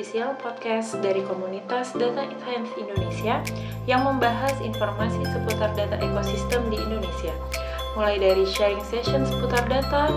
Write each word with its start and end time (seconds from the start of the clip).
official 0.00 0.32
podcast 0.40 0.96
dari 1.04 1.20
komunitas 1.28 1.92
Data 1.92 2.24
Science 2.40 2.72
Indonesia 2.80 3.44
yang 3.84 4.00
membahas 4.08 4.56
informasi 4.64 5.20
seputar 5.28 5.76
data 5.76 6.00
ekosistem 6.00 6.72
di 6.72 6.80
Indonesia. 6.80 7.36
Mulai 8.00 8.16
dari 8.16 8.48
sharing 8.48 8.80
session 8.80 9.28
seputar 9.28 9.60
data, 9.68 10.08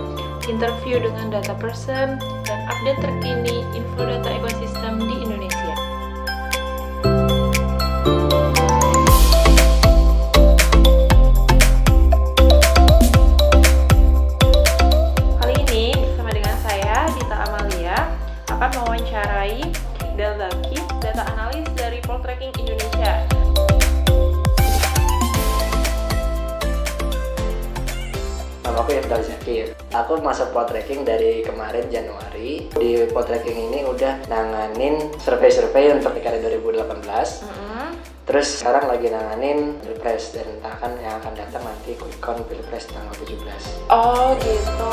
interview 0.48 1.04
dengan 1.04 1.36
data 1.36 1.52
person, 1.60 2.16
dan 2.48 2.58
update 2.64 2.96
terkini 3.04 3.60
info 3.76 4.08
data 4.08 4.32
ekosistem 4.32 5.04
di 5.04 5.20
Indonesia. 5.20 5.33
Nama 28.74 28.82
aku 28.82 28.98
Ifdal 28.98 29.22
Zakir. 29.22 29.66
Aku 29.94 30.18
masuk 30.18 30.50
tracking 30.66 31.06
dari 31.06 31.46
kemarin 31.46 31.86
Januari. 31.94 32.66
Di 32.74 33.06
tracking 33.06 33.70
ini 33.70 33.86
udah 33.86 34.26
nanganin 34.26 35.14
survei-survei 35.22 35.94
untuk 35.94 36.10
PKD 36.10 36.42
2018. 36.58 36.82
Mm-mm. 36.82 37.94
Terus 38.26 38.58
sekarang 38.58 38.90
lagi 38.90 39.14
nanganin 39.14 39.78
Pilpres 39.78 40.34
dan 40.34 40.58
entah 40.58 40.74
kan 40.74 40.90
yang 40.98 41.22
akan 41.22 41.38
datang 41.38 41.62
nanti 41.62 41.94
quick 41.94 42.18
count 42.18 42.42
Pilpres 42.50 42.90
tanggal 42.90 43.14
17. 43.14 43.94
Oh 43.94 44.34
gitu. 44.42 44.90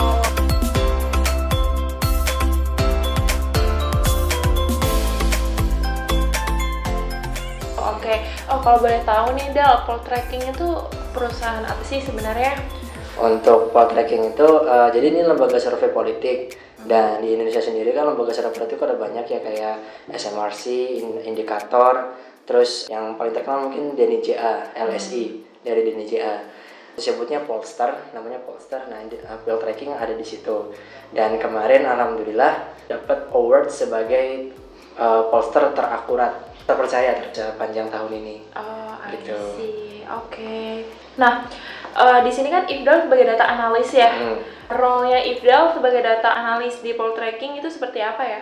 Oke, 7.82 8.30
oh 8.46 8.62
kalau 8.62 8.78
boleh 8.78 9.02
tahu 9.10 9.34
nih 9.34 9.50
Del, 9.58 9.74
Poltreking 9.90 10.54
itu 10.54 10.70
perusahaan 11.18 11.66
apa 11.66 11.82
sih 11.82 11.98
sebenarnya? 11.98 12.81
Untuk 13.22 13.70
tracking 13.70 14.34
itu, 14.34 14.50
eh, 14.66 14.90
jadi 14.90 15.06
ini 15.14 15.22
lembaga 15.22 15.62
survei 15.62 15.94
politik 15.94 16.58
dan 16.90 17.22
di 17.22 17.38
Indonesia 17.38 17.62
sendiri 17.62 17.94
kan 17.94 18.10
lembaga 18.10 18.34
survei 18.34 18.50
politik 18.50 18.82
ada 18.82 18.98
banyak 18.98 19.26
ya 19.30 19.40
kayak 19.46 19.76
SMRC, 20.10 20.98
In- 20.98 21.22
Indikator, 21.22 22.18
terus 22.50 22.90
yang 22.90 23.14
paling 23.22 23.30
terkenal 23.30 23.70
mungkin 23.70 23.94
DNIJA, 23.94 24.74
LSI 24.74 25.46
dari 25.62 25.86
DNIJA. 25.86 26.50
Disebutnya 26.98 27.46
Polster, 27.46 28.12
namanya 28.12 28.42
Polster. 28.44 28.84
Nah, 28.92 29.00
uh, 29.00 29.40
Bill 29.48 29.62
Tracking 29.62 29.96
ada 29.96 30.12
di 30.12 30.26
situ. 30.28 30.76
Dan 31.16 31.40
kemarin 31.40 31.88
alhamdulillah 31.88 32.68
dapat 32.92 33.32
award 33.32 33.72
sebagai 33.72 34.52
uh, 35.00 35.30
Polster 35.32 35.72
terakurat, 35.72 36.52
terpercaya 36.68 37.32
sepanjang 37.32 37.88
tahun 37.88 38.12
ini. 38.12 38.36
Oh, 38.58 38.82
Gitu. 39.08 39.40
Oke. 40.12 40.84
Nah, 41.16 41.48
eh, 41.96 42.20
di 42.24 42.32
sini 42.32 42.48
kan 42.52 42.64
Ifdal 42.68 43.08
sebagai 43.08 43.26
data 43.36 43.46
analis 43.48 43.90
ya. 43.92 44.10
Hmm. 44.12 44.38
Role-nya 44.72 45.20
Ifdal 45.36 45.76
sebagai 45.76 46.00
data 46.00 46.32
analis 46.32 46.80
di 46.80 46.96
Poltreking 46.96 47.60
itu 47.60 47.68
seperti 47.68 48.00
apa 48.00 48.24
ya? 48.24 48.42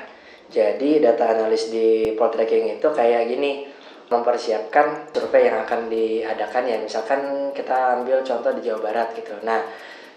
Jadi 0.50 1.02
data 1.02 1.30
analis 1.34 1.70
di 1.70 2.14
Poltreking 2.14 2.78
itu 2.78 2.88
kayak 2.90 3.30
gini, 3.30 3.70
mempersiapkan 4.10 5.14
survei 5.14 5.50
yang 5.50 5.62
akan 5.66 5.90
diadakan 5.90 6.64
ya. 6.66 6.78
Misalkan 6.82 7.54
kita 7.54 8.02
ambil 8.02 8.26
contoh 8.26 8.52
di 8.58 8.62
Jawa 8.66 8.80
Barat 8.82 9.14
gitu. 9.14 9.38
Nah, 9.46 9.62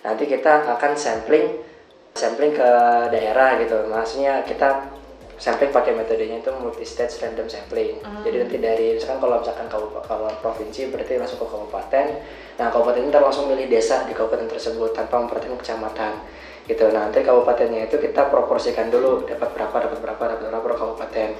nanti 0.04 0.24
kita 0.24 0.64
akan 0.72 0.92
sampling 0.96 1.60
sampling 2.12 2.52
ke 2.52 2.70
daerah 3.12 3.56
gitu. 3.60 3.88
Maksudnya 3.88 4.44
kita 4.44 4.84
sampling 5.42 5.74
pakai 5.74 5.98
metodenya 5.98 6.38
itu 6.38 6.54
multi 6.54 6.86
stage 6.86 7.18
random 7.18 7.50
sampling. 7.50 7.98
Jadi 8.22 8.36
nanti 8.46 8.56
dari 8.62 8.94
misalkan 8.94 9.18
kalau 9.18 9.42
misalkan 9.42 9.66
kabupaten 9.66 10.38
provinsi 10.38 10.94
berarti 10.94 11.18
langsung 11.18 11.42
ke 11.42 11.46
kabupaten. 11.50 12.06
Nah, 12.62 12.66
kabupaten 12.70 13.10
itu 13.10 13.18
langsung 13.18 13.50
milih 13.50 13.66
desa 13.66 14.06
di 14.06 14.14
kabupaten 14.14 14.46
tersebut 14.46 14.94
tanpa 14.94 15.18
memperhatikan 15.18 15.58
kecamatan 15.58 16.12
gitu. 16.70 16.94
Nah, 16.94 17.10
nanti 17.10 17.26
kabupatennya 17.26 17.90
itu 17.90 17.98
kita 17.98 18.30
proporsikan 18.30 18.86
dulu 18.86 19.26
dapat 19.26 19.50
berapa, 19.50 19.76
dapat 19.82 19.98
berapa, 19.98 20.22
dapat 20.30 20.46
berapa 20.46 20.62
per 20.62 20.74
kabupaten. 20.78 21.30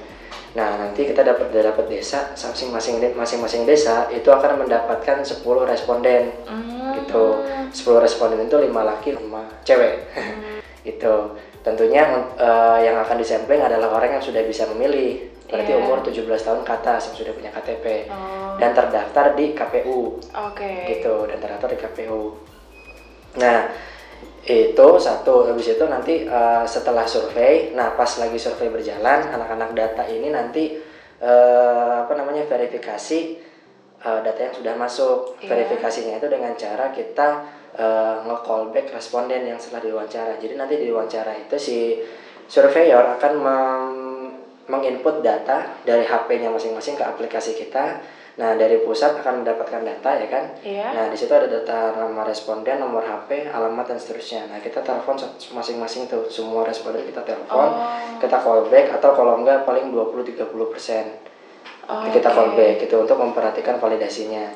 Nah, 0.53 0.69
nanti 0.83 1.01
kita 1.07 1.23
dapat 1.23 1.47
dapat 1.55 1.85
desa 1.87 2.35
masing-masing 2.35 2.99
masing-masing 3.15 3.63
desa 3.63 4.11
itu 4.11 4.27
akan 4.27 4.67
mendapatkan 4.67 5.23
10 5.23 5.63
responden 5.63 6.43
Hmm. 6.43 6.99
gitu. 6.99 7.39
10 7.71 8.03
responden 8.03 8.51
itu 8.51 8.57
5 8.59 8.83
laki, 8.83 9.15
5 9.15 9.47
cewek. 9.63 10.11
Gitu. 10.83 11.35
Tentunya 11.63 12.03
eh, 12.35 12.79
yang 12.83 12.99
akan 12.99 13.17
disampling 13.17 13.63
adalah 13.63 13.95
orang 13.95 14.19
yang 14.19 14.23
sudah 14.23 14.43
bisa 14.43 14.67
memilih. 14.75 15.31
Berarti 15.43 15.69
Iya. 15.69 15.79
umur 15.85 16.01
17 16.01 16.41
tahun 16.41 16.61
ke 16.65 16.71
atas 16.73 17.11
yang 17.11 17.15
sudah 17.19 17.33
punya 17.37 17.51
KTP 17.53 18.09
Oh, 18.09 18.57
dan 18.57 18.73
terdaftar 18.73 19.37
di 19.37 19.53
KPU 19.53 20.17
Oke. 20.33 20.71
gitu 20.89 21.29
dan 21.29 21.37
terdaftar 21.37 21.69
di 21.69 21.77
KPU. 21.77 22.21
Nah 23.37 23.69
itu 24.43 24.87
satu 24.99 25.47
habis 25.47 25.71
itu 25.71 25.85
nanti 25.85 26.25
eh, 26.25 26.63
setelah 26.65 27.05
survei, 27.05 27.71
nah 27.71 27.93
pas 27.93 28.09
lagi 28.17 28.35
survei 28.35 28.67
berjalan 28.67 29.29
anak-anak 29.29 29.71
data 29.71 30.03
ini 30.09 30.33
nanti 30.33 30.73
eh, 31.21 31.93
apa 32.01 32.11
namanya 32.17 32.43
verifikasi 32.43 33.19
eh, 34.03 34.19
data 34.25 34.39
yang 34.41 34.55
sudah 34.57 34.73
masuk. 34.73 35.37
Iya. 35.37 35.53
Verifikasinya 35.53 36.17
itu 36.17 36.27
dengan 36.27 36.57
cara 36.57 36.89
kita 36.89 37.27
eh, 37.73 38.15
nge-callback 38.23 38.93
responden 38.93 39.43
yang 39.43 39.57
setelah 39.57 39.81
diwawancara. 39.81 40.37
Jadi 40.37 40.53
nanti 40.55 40.75
di 40.77 40.89
wawancara 40.93 41.33
itu 41.33 41.55
si 41.57 41.77
surveyor 42.45 43.17
akan 43.17 43.33
menginput 44.63 45.19
data 45.19 45.75
dari 45.83 46.07
HP-nya 46.07 46.47
masing-masing 46.47 46.95
ke 46.95 47.03
aplikasi 47.03 47.57
kita. 47.57 47.99
Nah, 48.33 48.57
dari 48.57 48.81
pusat 48.81 49.13
akan 49.21 49.45
mendapatkan 49.45 49.85
data 49.85 50.09
ya 50.17 50.25
kan. 50.25 50.43
Iya. 50.65 50.87
Nah, 50.89 51.05
di 51.05 51.13
situ 51.13 51.29
ada 51.29 51.45
data 51.45 51.93
nama 51.93 52.25
responden, 52.25 52.81
nomor 52.81 53.05
HP, 53.05 53.45
alamat 53.45 53.93
dan 53.93 53.97
seterusnya. 54.01 54.49
Nah, 54.49 54.57
kita 54.57 54.81
telepon 54.81 55.13
masing-masing 55.53 56.09
tuh 56.09 56.25
semua 56.33 56.65
responden 56.65 57.05
kita 57.05 57.21
telepon, 57.21 57.69
Oh. 57.69 58.17
kita 58.17 58.41
callback 58.41 58.89
atau 58.89 59.13
kalau 59.13 59.37
enggak 59.37 59.69
paling 59.69 59.93
20-30 59.93 60.49
persen 60.65 61.13
Oh, 61.85 62.09
kita 62.09 62.25
oke. 62.25 62.33
callback 62.33 62.73
gitu 62.81 63.05
untuk 63.05 63.21
memperhatikan 63.21 63.77
validasinya. 63.77 64.49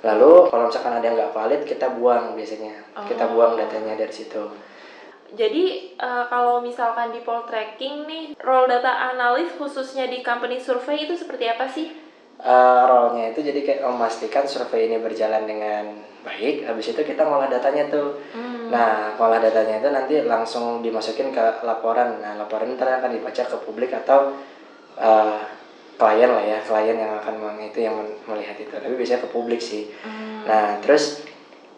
Lalu 0.00 0.48
kalau 0.48 0.64
misalkan 0.68 0.96
ada 0.96 1.04
yang 1.04 1.16
nggak 1.16 1.34
valid 1.36 1.62
kita 1.68 1.92
buang 1.92 2.32
biasanya, 2.32 2.72
kita 3.04 3.24
Oh. 3.28 3.30
buang 3.36 3.52
datanya 3.60 4.00
dari 4.00 4.12
situ. 4.12 4.42
Jadi 5.30 5.94
eh, 5.94 6.24
kalau 6.26 6.58
misalkan 6.58 7.14
di 7.14 7.22
Poltreking 7.22 8.08
nih, 8.08 8.24
role 8.42 8.66
data 8.66 9.14
analis 9.14 9.54
khususnya 9.54 10.10
di 10.10 10.24
company 10.24 10.58
survey 10.58 11.06
itu 11.06 11.14
seperti 11.14 11.46
apa 11.46 11.70
sih? 11.70 11.92
Eh, 12.40 12.82
role-nya 12.88 13.36
itu 13.36 13.44
jadi 13.44 13.60
kayak 13.60 13.84
memastikan 13.84 14.48
survei 14.48 14.88
ini 14.88 14.96
berjalan 14.96 15.44
dengan 15.44 15.92
baik. 16.24 16.64
Habis 16.64 16.96
itu 16.96 17.04
kita 17.04 17.28
ngolah 17.28 17.52
datanya 17.52 17.92
tuh. 17.92 18.16
Hmm. 18.32 18.72
Nah, 18.72 19.12
ngolah 19.20 19.44
datanya 19.44 19.76
itu 19.78 19.92
nanti 19.92 20.14
langsung 20.24 20.80
dimasukin 20.80 21.30
ke 21.30 21.60
laporan. 21.62 22.16
Nah, 22.24 22.40
laporan 22.40 22.72
ntar 22.74 23.04
akan 23.04 23.12
dibaca 23.12 23.44
ke 23.44 23.56
publik 23.60 23.92
atau 23.92 24.32
eh, 24.96 25.40
klien 26.00 26.30
lah 26.32 26.40
ya, 26.40 26.58
klien 26.64 26.96
yang 26.96 27.12
akan 27.20 27.60
itu 27.60 27.84
yang 27.84 28.00
melihat 28.24 28.56
itu. 28.56 28.72
Tapi 28.72 28.94
biasanya 28.96 29.20
ke 29.20 29.28
publik 29.28 29.60
sih. 29.60 29.92
Hmm. 30.00 30.48
Nah, 30.48 30.80
terus 30.80 31.28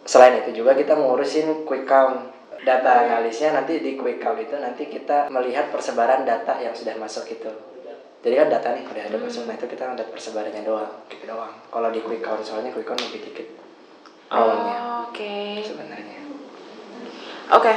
selain 0.07 0.39
itu 0.39 0.63
juga 0.63 0.71
kita 0.79 0.95
ngurusin 0.95 1.67
quick 1.67 1.83
count. 1.83 2.31
Data 2.63 3.03
analisnya 3.03 3.51
nanti 3.51 3.83
di 3.83 3.99
quick 3.99 4.23
count 4.23 4.39
itu 4.39 4.55
nanti 4.55 4.87
kita 4.87 5.27
melihat 5.27 5.67
persebaran 5.67 6.23
data 6.23 6.55
yang 6.63 6.71
sudah 6.71 6.95
masuk 6.95 7.27
itu. 7.27 7.51
Jadi 8.23 8.39
kan 8.39 8.47
data 8.47 8.71
nih 8.71 8.87
udah 8.87 9.03
ada 9.03 9.17
masuk, 9.19 9.43
nah 9.43 9.59
itu 9.59 9.67
kita 9.67 9.83
ngeliat 9.83 10.07
persebarannya 10.07 10.63
doang, 10.63 10.95
gitu 11.11 11.27
doang. 11.27 11.51
Kalau 11.67 11.91
di 11.91 11.99
quick 11.99 12.23
count 12.23 12.39
soalnya 12.39 12.71
quick 12.71 12.87
count 12.87 13.03
lebih 13.03 13.19
dikit 13.19 13.47
role-nya 14.31 14.77
Oh, 14.79 15.11
Oke. 15.11 15.59
sebenarnya. 15.59 16.23
Oke. 17.51 17.73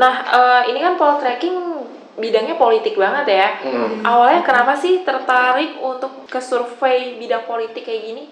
Nah, 0.00 0.14
eh, 0.24 0.62
ini 0.72 0.80
kan 0.80 0.96
Poltreking 0.96 1.84
bidangnya 2.20 2.60
politik 2.60 2.94
banget 2.94 3.26
ya. 3.32 3.48
Hmm. 3.64 4.04
Awalnya 4.04 4.44
kenapa 4.44 4.76
sih 4.76 5.00
tertarik 5.02 5.80
untuk 5.80 6.28
ke 6.28 6.38
survei 6.38 7.16
bidang 7.16 7.48
politik 7.48 7.82
kayak 7.82 8.02
gini? 8.04 8.24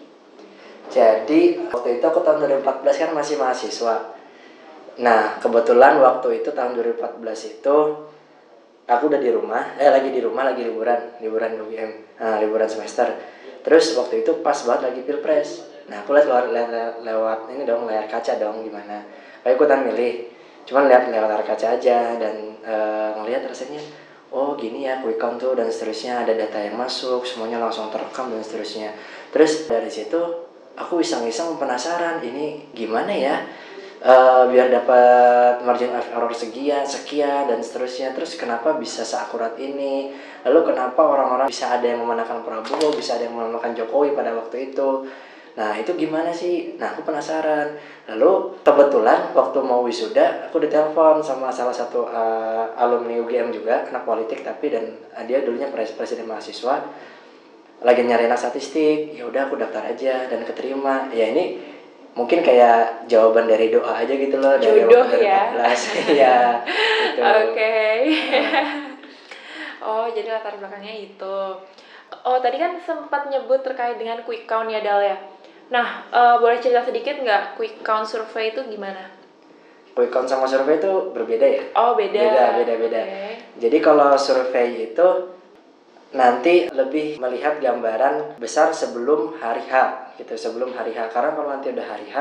Jadi 0.88 1.68
waktu 1.68 2.00
itu 2.00 2.04
aku 2.04 2.20
tahun 2.24 2.44
2014 2.62 3.02
kan 3.02 3.10
masih 3.12 3.36
mahasiswa. 3.36 3.96
Nah 5.00 5.36
kebetulan 5.40 6.00
waktu 6.00 6.44
itu 6.44 6.52
tahun 6.52 6.76
2014 6.80 7.60
itu 7.60 7.76
aku 8.88 9.02
udah 9.12 9.20
di 9.20 9.30
rumah, 9.30 9.76
eh 9.76 9.92
lagi 9.92 10.08
di 10.08 10.20
rumah 10.24 10.48
lagi 10.48 10.64
liburan, 10.64 11.20
liburan 11.20 11.60
UGM, 11.60 11.92
nah, 12.16 12.40
liburan 12.40 12.66
semester. 12.66 13.06
Terus 13.60 13.92
waktu 14.00 14.24
itu 14.24 14.40
pas 14.40 14.56
banget 14.64 14.90
lagi 14.90 15.00
pilpres. 15.04 15.68
Nah 15.92 16.04
aku 16.04 16.16
lihat 16.16 16.26
lewat, 16.28 16.46
lewat, 16.52 16.94
lewat 17.04 17.38
ini 17.52 17.62
dong 17.68 17.84
layar 17.84 18.08
kaca 18.08 18.40
dong 18.40 18.64
gimana. 18.64 19.04
Aku 19.44 19.60
ikutan 19.60 19.84
milih, 19.84 20.32
cuman 20.64 20.88
lihat 20.88 21.12
lewat 21.12 21.28
layar 21.36 21.44
kaca 21.44 21.76
aja 21.76 22.16
dan 22.16 22.57
eh, 22.68 23.10
ngelihat 23.16 23.48
rasanya 23.48 23.80
oh 24.28 24.52
gini 24.60 24.84
ya 24.84 25.00
quick 25.00 25.16
count 25.16 25.40
tuh 25.40 25.56
dan 25.56 25.72
seterusnya 25.72 26.20
ada 26.20 26.36
data 26.36 26.60
yang 26.60 26.76
masuk 26.76 27.24
semuanya 27.24 27.56
langsung 27.56 27.88
terekam 27.88 28.28
dan 28.28 28.44
seterusnya. 28.44 28.92
Terus 29.32 29.64
dari 29.64 29.88
situ 29.88 30.20
aku 30.76 31.00
iseng-iseng 31.00 31.56
penasaran 31.56 32.20
ini 32.20 32.68
gimana 32.76 33.10
ya? 33.10 33.36
Eh, 33.98 34.42
biar 34.54 34.70
dapat 34.70 35.66
margin 35.66 35.90
of 35.90 36.06
error 36.14 36.30
sekian 36.30 36.86
sekian 36.86 37.50
dan 37.50 37.58
seterusnya. 37.58 38.14
Terus 38.14 38.38
kenapa 38.38 38.78
bisa 38.78 39.02
seakurat 39.02 39.58
ini? 39.58 40.14
Lalu 40.46 40.70
kenapa 40.70 41.02
orang-orang 41.02 41.50
bisa 41.50 41.74
ada 41.74 41.82
yang 41.82 42.04
memenangkan 42.06 42.46
Prabowo 42.46 42.94
bisa 42.94 43.18
ada 43.18 43.26
yang 43.26 43.34
memenangkan 43.34 43.74
Jokowi 43.74 44.14
pada 44.14 44.30
waktu 44.38 44.70
itu 44.70 45.08
nah 45.58 45.74
itu 45.74 45.90
gimana 45.98 46.30
sih 46.30 46.78
nah 46.78 46.94
aku 46.94 47.02
penasaran 47.02 47.74
lalu 48.06 48.54
kebetulan 48.62 49.34
waktu 49.34 49.58
mau 49.58 49.82
wisuda 49.82 50.46
aku 50.46 50.62
ditelepon 50.62 51.18
sama 51.18 51.50
salah 51.50 51.74
satu 51.74 52.06
eh, 52.06 52.64
alumni 52.78 53.18
UGM 53.18 53.50
juga 53.50 53.82
anak 53.90 54.06
politik 54.06 54.46
tapi 54.46 54.70
dan 54.70 54.86
eh, 55.18 55.24
dia 55.26 55.42
dulunya 55.42 55.66
pres- 55.66 55.98
presiden 55.98 56.30
mahasiswa 56.30 56.78
lagi 57.82 58.02
nyari 58.06 58.30
anak 58.30 58.38
statistik 58.38 59.18
ya 59.18 59.26
udah 59.26 59.50
aku 59.50 59.58
daftar 59.58 59.82
aja 59.90 60.30
dan 60.30 60.46
keterima 60.46 61.10
ya 61.10 61.26
ini 61.34 61.58
mungkin 62.14 62.42
kayak 62.42 63.06
jawaban 63.06 63.46
dari 63.46 63.70
doa 63.70 63.98
aja 63.98 64.10
gitu 64.10 64.38
loh 64.38 64.58
dari 64.58 64.82
Jodoh 64.82 65.06
dari 65.06 65.26
ya. 65.26 65.42
14 65.54 65.90
ya 66.22 66.38
gitu. 66.98 67.22
Oke. 67.22 67.78
oh, 69.86 70.06
jadi 70.10 70.28
latar 70.34 70.58
belakangnya 70.58 70.94
itu. 70.98 71.38
Oh, 72.26 72.38
tadi 72.42 72.58
kan 72.58 72.74
sempat 72.82 73.30
nyebut 73.30 73.62
terkait 73.62 73.94
dengan 74.02 74.18
quick 74.26 74.50
count 74.50 74.66
ya, 74.66 74.82
Dal 74.82 74.98
ya. 75.04 75.16
Nah, 75.68 75.86
eh, 76.08 76.36
boleh 76.36 76.58
cerita 76.58 76.80
sedikit 76.80 77.18
nggak 77.18 77.54
quick 77.54 77.80
count 77.82 78.04
survey 78.04 78.50
itu 78.50 78.60
gimana? 78.66 79.16
quick 79.92 80.14
count 80.14 80.24
sama 80.24 80.46
survei 80.46 80.78
itu 80.78 81.10
berbeda 81.10 81.42
ya 81.42 81.62
Oh, 81.74 81.92
beda. 81.92 82.14
Beda, 82.14 82.44
beda, 82.54 82.74
beda. 82.78 83.00
Oke. 83.02 83.26
jadi 83.58 83.76
kalau 83.82 84.14
survei 84.14 84.86
itu 84.86 85.08
nanti 86.08 86.70
lebih 86.70 87.18
melihat 87.18 87.58
gambaran 87.58 88.38
besar 88.38 88.70
sebelum 88.70 89.34
hari 89.36 89.60
H 89.60 89.74
gitu 90.16 90.38
sebelum 90.38 90.70
hari 90.70 90.94
H 90.94 91.10
karena 91.10 91.34
kalau 91.34 91.50
nanti 91.50 91.68
udah 91.68 91.82
hari 91.84 92.06
H 92.06 92.16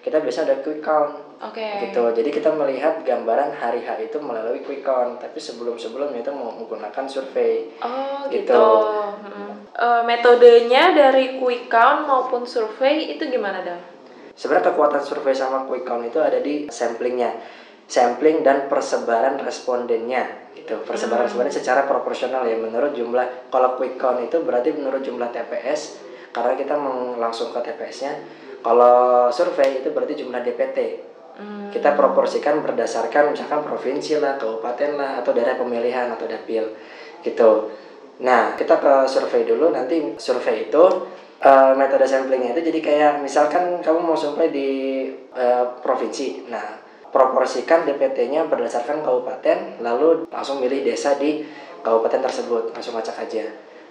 kita 0.00 0.22
biasa 0.22 0.46
ada 0.46 0.62
quick 0.62 0.78
count 0.80 1.18
Oke. 1.42 1.66
gitu 1.82 2.14
jadi 2.14 2.30
kita 2.30 2.54
melihat 2.54 3.02
gambaran 3.02 3.52
hari 3.52 3.82
H 3.82 4.00
itu 4.00 4.16
melalui 4.16 4.62
quick 4.62 4.80
count 4.80 5.18
tapi 5.18 5.36
sebelum 5.36 5.74
sebelumnya 5.74 6.22
itu 6.22 6.30
menggunakan 6.30 7.04
survei 7.04 7.74
Oh, 7.82 8.30
Gitu. 8.30 8.46
gitu. 8.46 8.64
Mm. 9.26 9.55
Metodenya 10.06 10.94
dari 10.94 11.42
quick 11.42 11.66
count 11.66 12.06
maupun 12.06 12.46
survei 12.46 13.18
itu 13.18 13.26
gimana, 13.26 13.66
Dal? 13.66 13.96
sebenarnya 14.36 14.70
kekuatan 14.70 15.00
survei 15.00 15.32
sama 15.32 15.64
quick 15.64 15.88
count 15.88 16.04
itu 16.04 16.20
ada 16.20 16.38
di 16.44 16.68
samplingnya 16.68 17.40
sampling 17.88 18.44
dan 18.44 18.68
persebaran 18.68 19.40
respondennya 19.40 20.52
gitu 20.52 20.76
persebaran 20.84 21.24
responden 21.24 21.54
secara 21.54 21.88
proporsional 21.88 22.44
ya 22.44 22.60
menurut 22.60 22.92
jumlah 22.92 23.48
kalau 23.48 23.80
quick 23.80 23.96
count 23.96 24.20
itu 24.20 24.44
berarti 24.44 24.76
menurut 24.76 25.00
jumlah 25.00 25.32
TPS 25.32 26.04
karena 26.36 26.52
kita 26.52 26.76
langsung 27.16 27.48
ke 27.48 27.64
TPS-nya 27.64 28.12
kalau 28.60 29.32
survei 29.32 29.80
itu 29.80 29.88
berarti 29.90 30.14
jumlah 30.20 30.44
DPT 30.44 30.78
Hmm. 31.36 31.68
kita 31.68 31.92
proporsikan 31.92 32.64
berdasarkan 32.64 33.36
misalkan 33.36 33.60
provinsi 33.60 34.16
lah, 34.16 34.40
kabupaten 34.40 34.96
lah, 34.96 35.20
atau 35.20 35.36
daerah 35.36 35.60
pemilihan 35.60 36.08
atau 36.08 36.24
dapil 36.24 36.64
gitu. 37.20 37.68
Nah 38.24 38.56
kita 38.56 38.80
ke 38.80 38.94
survei 39.04 39.44
dulu 39.44 39.72
nanti 39.72 40.16
survei 40.16 40.72
itu 40.72 40.84
eh, 41.40 41.72
metode 41.76 42.08
samplingnya 42.08 42.56
itu 42.56 42.62
jadi 42.72 42.80
kayak 42.80 43.12
misalkan 43.20 43.84
kamu 43.84 44.00
mau 44.00 44.16
survei 44.16 44.48
di 44.48 44.70
eh, 45.36 45.64
provinsi, 45.84 46.48
nah 46.48 46.80
proporsikan 47.12 47.88
DPT-nya 47.88 48.44
berdasarkan 48.48 49.00
kabupaten, 49.00 49.80
lalu 49.80 50.28
langsung 50.28 50.60
milih 50.60 50.84
desa 50.84 51.16
di 51.16 51.44
kabupaten 51.80 52.20
tersebut 52.24 52.72
langsung 52.72 52.96
acak 52.96 53.28
aja. 53.28 53.44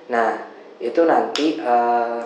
Nah 0.09 0.41
itu 0.81 1.05
nanti 1.05 1.61
eh, 1.61 2.21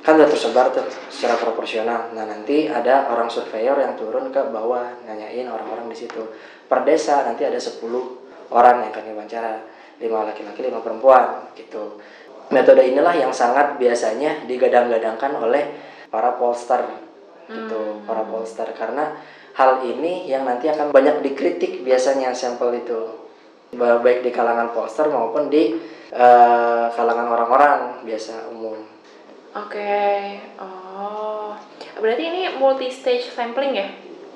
kan 0.00 0.16
udah 0.16 0.28
tersebar 0.28 0.72
tuh 0.72 0.84
secara 1.12 1.36
proporsional. 1.36 2.10
Nah 2.16 2.24
nanti 2.24 2.66
ada 2.66 3.12
orang 3.12 3.28
surveyor 3.28 3.76
yang 3.78 3.94
turun 3.94 4.32
ke 4.32 4.40
bawah 4.48 5.04
nanyain 5.04 5.46
orang-orang 5.46 5.92
di 5.92 5.96
situ. 5.96 6.24
Per 6.66 6.80
desa 6.88 7.22
nanti 7.22 7.44
ada 7.44 7.60
10 7.60 7.84
orang 8.50 8.82
yang 8.82 8.90
akan 8.90 9.04
diwawancara, 9.06 9.54
lima 10.00 10.26
laki-laki, 10.26 10.64
lima 10.64 10.80
perempuan 10.80 11.52
gitu. 11.54 12.00
Metode 12.50 12.82
inilah 12.82 13.14
yang 13.14 13.30
sangat 13.30 13.78
biasanya 13.78 14.42
digadang-gadangkan 14.48 15.38
oleh 15.38 15.70
para 16.10 16.34
pollster 16.34 16.82
gitu, 17.46 18.02
para 18.02 18.26
pollster 18.26 18.66
karena 18.74 19.14
hal 19.54 19.86
ini 19.86 20.26
yang 20.26 20.42
nanti 20.42 20.66
akan 20.66 20.90
banyak 20.90 21.22
dikritik 21.22 21.86
biasanya 21.86 22.34
sampel 22.34 22.74
itu 22.74 23.20
Ba- 23.70 24.02
baik 24.02 24.26
di 24.26 24.34
kalangan 24.34 24.74
pollster 24.74 25.06
maupun 25.06 25.46
di 25.46 25.78
eh, 26.10 26.86
kalangan 26.90 27.30
orang-orang 27.30 28.02
biasa 28.02 28.50
umum. 28.50 28.82
Oke. 29.54 30.42
Oh. 30.58 31.54
Berarti 32.02 32.22
ini 32.22 32.42
multi 32.58 32.90
stage 32.90 33.30
sampling 33.30 33.78
ya? 33.78 33.86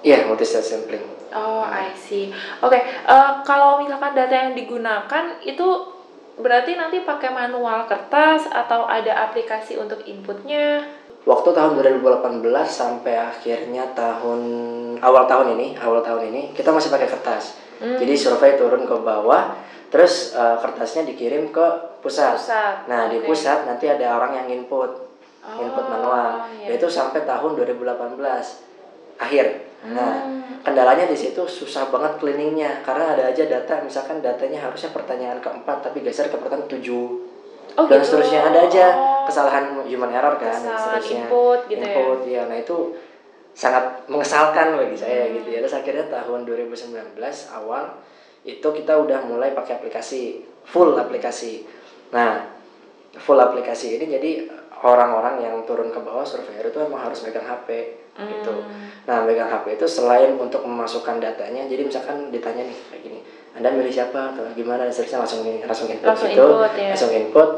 Iya, 0.06 0.30
multi 0.30 0.46
stage 0.46 0.70
sampling. 0.70 1.02
Oh, 1.34 1.66
I 1.66 1.90
see. 1.98 2.30
Oke, 2.62 2.78
eh, 2.78 3.30
kalau 3.42 3.82
misalkan 3.82 4.14
data 4.14 4.30
yang 4.30 4.54
digunakan 4.54 5.24
itu 5.42 5.66
berarti 6.38 6.78
nanti 6.78 7.02
pakai 7.02 7.30
manual 7.30 7.86
kertas 7.86 8.46
atau 8.50 8.86
ada 8.86 9.26
aplikasi 9.30 9.74
untuk 9.74 10.02
inputnya? 10.06 10.86
Waktu 11.24 11.50
tahun 11.56 11.80
2018 11.80 12.44
sampai 12.68 13.16
akhirnya 13.16 13.90
tahun 13.96 14.40
awal 15.00 15.24
tahun 15.26 15.58
ini, 15.58 15.74
awal 15.80 16.04
tahun 16.04 16.30
ini 16.30 16.42
kita 16.54 16.70
masih 16.70 16.92
pakai 16.94 17.08
kertas. 17.10 17.58
Hmm. 17.82 17.98
Jadi 17.98 18.14
survei 18.14 18.54
turun 18.54 18.86
ke 18.86 18.94
bawah, 18.94 19.58
terus 19.90 20.36
eh, 20.38 20.56
kertasnya 20.62 21.02
dikirim 21.02 21.50
ke 21.50 21.66
pusat. 21.98 22.38
Pusat. 22.38 22.74
Nah, 22.86 23.10
di 23.10 23.18
Oke. 23.18 23.26
pusat 23.32 23.66
nanti 23.66 23.90
ada 23.90 24.20
orang 24.20 24.38
yang 24.44 24.46
input, 24.62 24.90
input 25.58 25.84
Oh, 25.84 25.90
manual. 25.90 26.46
iya. 26.62 26.76
Itu 26.76 26.86
sampai 26.86 27.26
tahun 27.26 27.56
2018 27.58 28.73
akhir. 29.24 29.46
Nah, 29.84 30.24
Hmm. 30.24 30.64
kendalanya 30.64 31.04
di 31.04 31.12
situ 31.12 31.44
susah 31.44 31.88
banget 31.88 32.16
cleaningnya 32.16 32.80
karena 32.80 33.12
ada 33.12 33.28
aja 33.28 33.44
data 33.44 33.80
misalkan 33.80 34.20
datanya 34.20 34.56
harusnya 34.58 34.88
pertanyaan 34.90 35.36
keempat 35.36 35.80
tapi 35.82 36.00
geser 36.00 36.28
ke 36.28 36.36
pertanyaan 36.36 36.64
tujuh 36.70 37.20
Oh, 37.74 37.84
dan 37.84 38.00
gitu. 38.00 38.16
seterusnya 38.16 38.48
ada 38.48 38.64
aja 38.64 38.86
Oh. 38.90 39.28
kesalahan 39.28 39.76
human 39.82 40.08
error 40.08 40.38
kan 40.38 40.48
dan 40.48 40.56
Kesalahan 40.64 40.80
seterusnya 40.96 41.20
input 41.20 41.60
gitu 41.66 41.76
ya. 41.76 41.84
input 41.84 42.18
ya 42.24 42.42
nah 42.46 42.56
itu 42.56 42.76
sangat 43.52 43.84
mengesalkan 44.06 44.66
bagi 44.72 44.96
saya 44.96 45.28
Hmm. 45.28 45.36
gitu 45.36 45.48
ya 45.50 45.58
terus 45.60 45.76
akhirnya 45.76 46.04
tahun 46.08 46.40
2019 46.42 47.12
awal 47.52 47.84
itu 48.42 48.64
kita 48.64 48.92
udah 48.94 49.20
mulai 49.22 49.52
pakai 49.52 49.76
aplikasi 49.78 50.22
full 50.64 50.96
aplikasi 50.96 51.68
nah 52.08 52.40
full 53.14 53.36
aplikasi 53.36 53.94
ini 53.94 54.08
jadi 54.08 54.30
orang-orang 54.84 55.40
yang 55.40 55.56
turun 55.64 55.88
ke 55.88 55.96
bawah 55.96 56.28
surveyor 56.28 56.68
itu 56.68 56.76
emang 56.76 57.08
harus 57.08 57.24
megang 57.24 57.48
HP 57.48 57.68
gitu 58.14 58.52
Hmm. 58.54 58.86
Nah, 59.04 59.26
megang 59.26 59.50
HP 59.50 59.74
itu 59.76 59.84
selain 59.90 60.38
untuk 60.38 60.62
memasukkan 60.64 61.18
datanya, 61.18 61.66
jadi 61.66 61.82
misalkan 61.84 62.30
ditanya 62.32 62.64
nih 62.64 62.78
kayak 62.88 63.02
gini, 63.04 63.20
Anda 63.52 63.68
milih 63.74 63.92
siapa 63.92 64.32
atau 64.32 64.48
gimana, 64.56 64.86
dan 64.86 64.94
seterusnya 64.94 65.20
langsung 65.20 65.40
langsung 65.44 65.88
input 65.92 66.08
Langsung 66.08 66.30
gitu, 66.32 66.46
input, 66.46 66.72
ya. 66.78 66.88
langsung 66.94 67.12
input. 67.12 67.48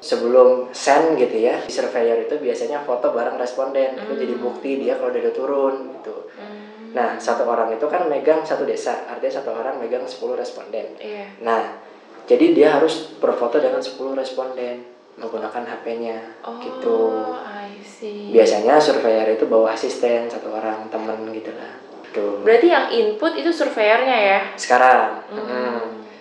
Sebelum 0.00 0.48
send 0.72 1.16
gitu 1.16 1.36
ya, 1.40 1.60
di 1.64 1.72
surveyor 1.72 2.24
itu 2.24 2.36
biasanya 2.36 2.84
foto 2.84 3.12
bareng 3.16 3.36
responden, 3.40 3.96
itu 3.96 4.12
jadi 4.16 4.34
bukti 4.36 4.70
dia 4.80 4.96
kalau 5.00 5.08
dia 5.14 5.24
udah 5.24 5.34
turun 5.36 5.74
gitu. 6.00 6.28
Hmm. 6.36 6.92
Nah, 6.92 7.08
satu 7.16 7.46
orang 7.46 7.72
itu 7.72 7.86
kan 7.86 8.04
megang 8.10 8.44
satu 8.44 8.66
desa, 8.66 9.06
artinya 9.08 9.40
satu 9.40 9.56
orang 9.56 9.78
megang 9.80 10.04
10 10.04 10.36
responden. 10.36 11.00
Iya. 11.00 11.38
Nah, 11.40 11.80
jadi 12.28 12.52
dia 12.52 12.68
harus 12.76 13.14
berfoto 13.16 13.56
dengan 13.56 13.80
10 13.80 14.12
responden 14.12 14.99
menggunakan 15.16 15.62
HP-nya 15.64 16.18
Oh, 16.40 16.58
gitu. 16.58 16.98
I 17.40 17.78
see. 17.80 18.30
Biasanya 18.30 18.76
surveyor 18.76 19.26
itu 19.30 19.44
bawa 19.44 19.72
asisten 19.72 20.26
satu 20.26 20.50
orang 20.50 20.86
temen 20.88 21.30
gitu 21.30 21.50
lah. 21.52 21.72
Tuh. 22.10 22.42
Berarti 22.42 22.66
yang 22.66 22.86
input 22.88 23.34
itu 23.34 23.48
surveyornya 23.48 24.16
ya? 24.16 24.40
Sekarang, 24.54 25.22
Hmm. 25.26 25.46
mm, 25.46 25.80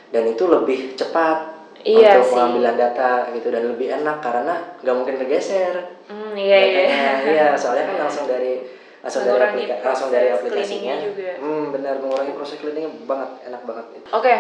dan 0.10 0.24
itu 0.25 0.43
lebih 0.46 0.93
cepat 0.93 1.58
Iya 1.79 2.12
untuk 2.13 2.24
sih. 2.24 2.31
pengambilan 2.36 2.75
data 2.75 3.12
gitu 3.31 3.48
dan 3.50 3.63
lebih 3.65 3.88
enak 3.89 4.19
karena 4.19 4.55
nggak 4.77 4.96
mungkin 4.96 5.15
kegeser. 5.17 5.96
Hmm, 6.05 6.36
iya 6.36 6.58
iya. 6.60 6.81
Datanya. 6.84 7.12
Iya, 7.24 7.48
soalnya 7.62 7.86
kan 7.88 7.98
langsung 8.03 8.25
dari 8.25 8.53
langsung 9.00 9.24
dari 9.24 9.39
aplika- 9.39 9.79
langsung 9.79 10.10
dari 10.12 10.27
aplikasinya. 10.27 10.96
juga. 11.00 11.31
Hmm, 11.39 11.72
benar 11.72 11.93
mengurangi 11.98 12.36
proses 12.36 12.60
cleaningnya 12.60 12.91
banget, 13.08 13.29
enak 13.48 13.62
banget. 13.63 13.86
Oke, 14.12 14.36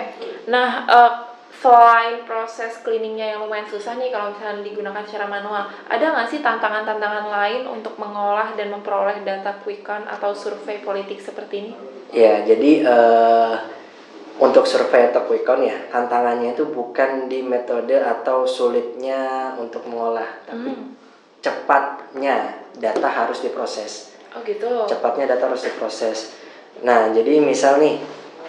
nah 0.45 0.69
eh, 0.85 1.11
selain 1.59 2.23
proses 2.23 2.79
cleaningnya 2.79 3.35
yang 3.35 3.43
lumayan 3.43 3.67
susah 3.67 3.99
nih 3.99 4.07
kalau 4.15 4.31
misalnya 4.31 4.63
digunakan 4.63 5.03
secara 5.03 5.27
manual, 5.27 5.67
ada 5.91 6.05
nggak 6.15 6.27
sih 6.31 6.39
tantangan-tantangan 6.39 7.27
lain 7.27 7.67
untuk 7.67 7.99
mengolah 7.99 8.55
dan 8.55 8.71
memperoleh 8.71 9.27
data 9.27 9.59
quick 9.59 9.83
count 9.83 10.07
atau 10.07 10.31
survei 10.31 10.79
politik 10.79 11.19
seperti 11.19 11.67
ini? 11.67 11.71
Ya, 12.15 12.47
jadi 12.47 12.71
eh, 12.87 13.55
untuk 14.39 14.63
survei 14.63 15.11
atau 15.11 15.27
quick 15.27 15.43
count 15.43 15.67
ya, 15.67 15.75
tantangannya 15.91 16.55
itu 16.55 16.63
bukan 16.71 17.27
di 17.27 17.43
metode 17.43 17.99
atau 17.99 18.47
sulitnya 18.47 19.53
untuk 19.59 19.83
mengolah, 19.83 20.47
tapi 20.47 20.71
Hmm. 20.71 20.95
cepatnya 21.43 22.55
data 22.79 23.07
harus 23.11 23.43
diproses. 23.43 24.15
Oh 24.31 24.39
gitu. 24.47 24.87
Cepatnya 24.87 25.27
data 25.27 25.51
harus 25.51 25.67
diproses. 25.67 26.39
Nah, 26.87 27.11
jadi 27.11 27.43
misal 27.43 27.83
nih 27.83 27.99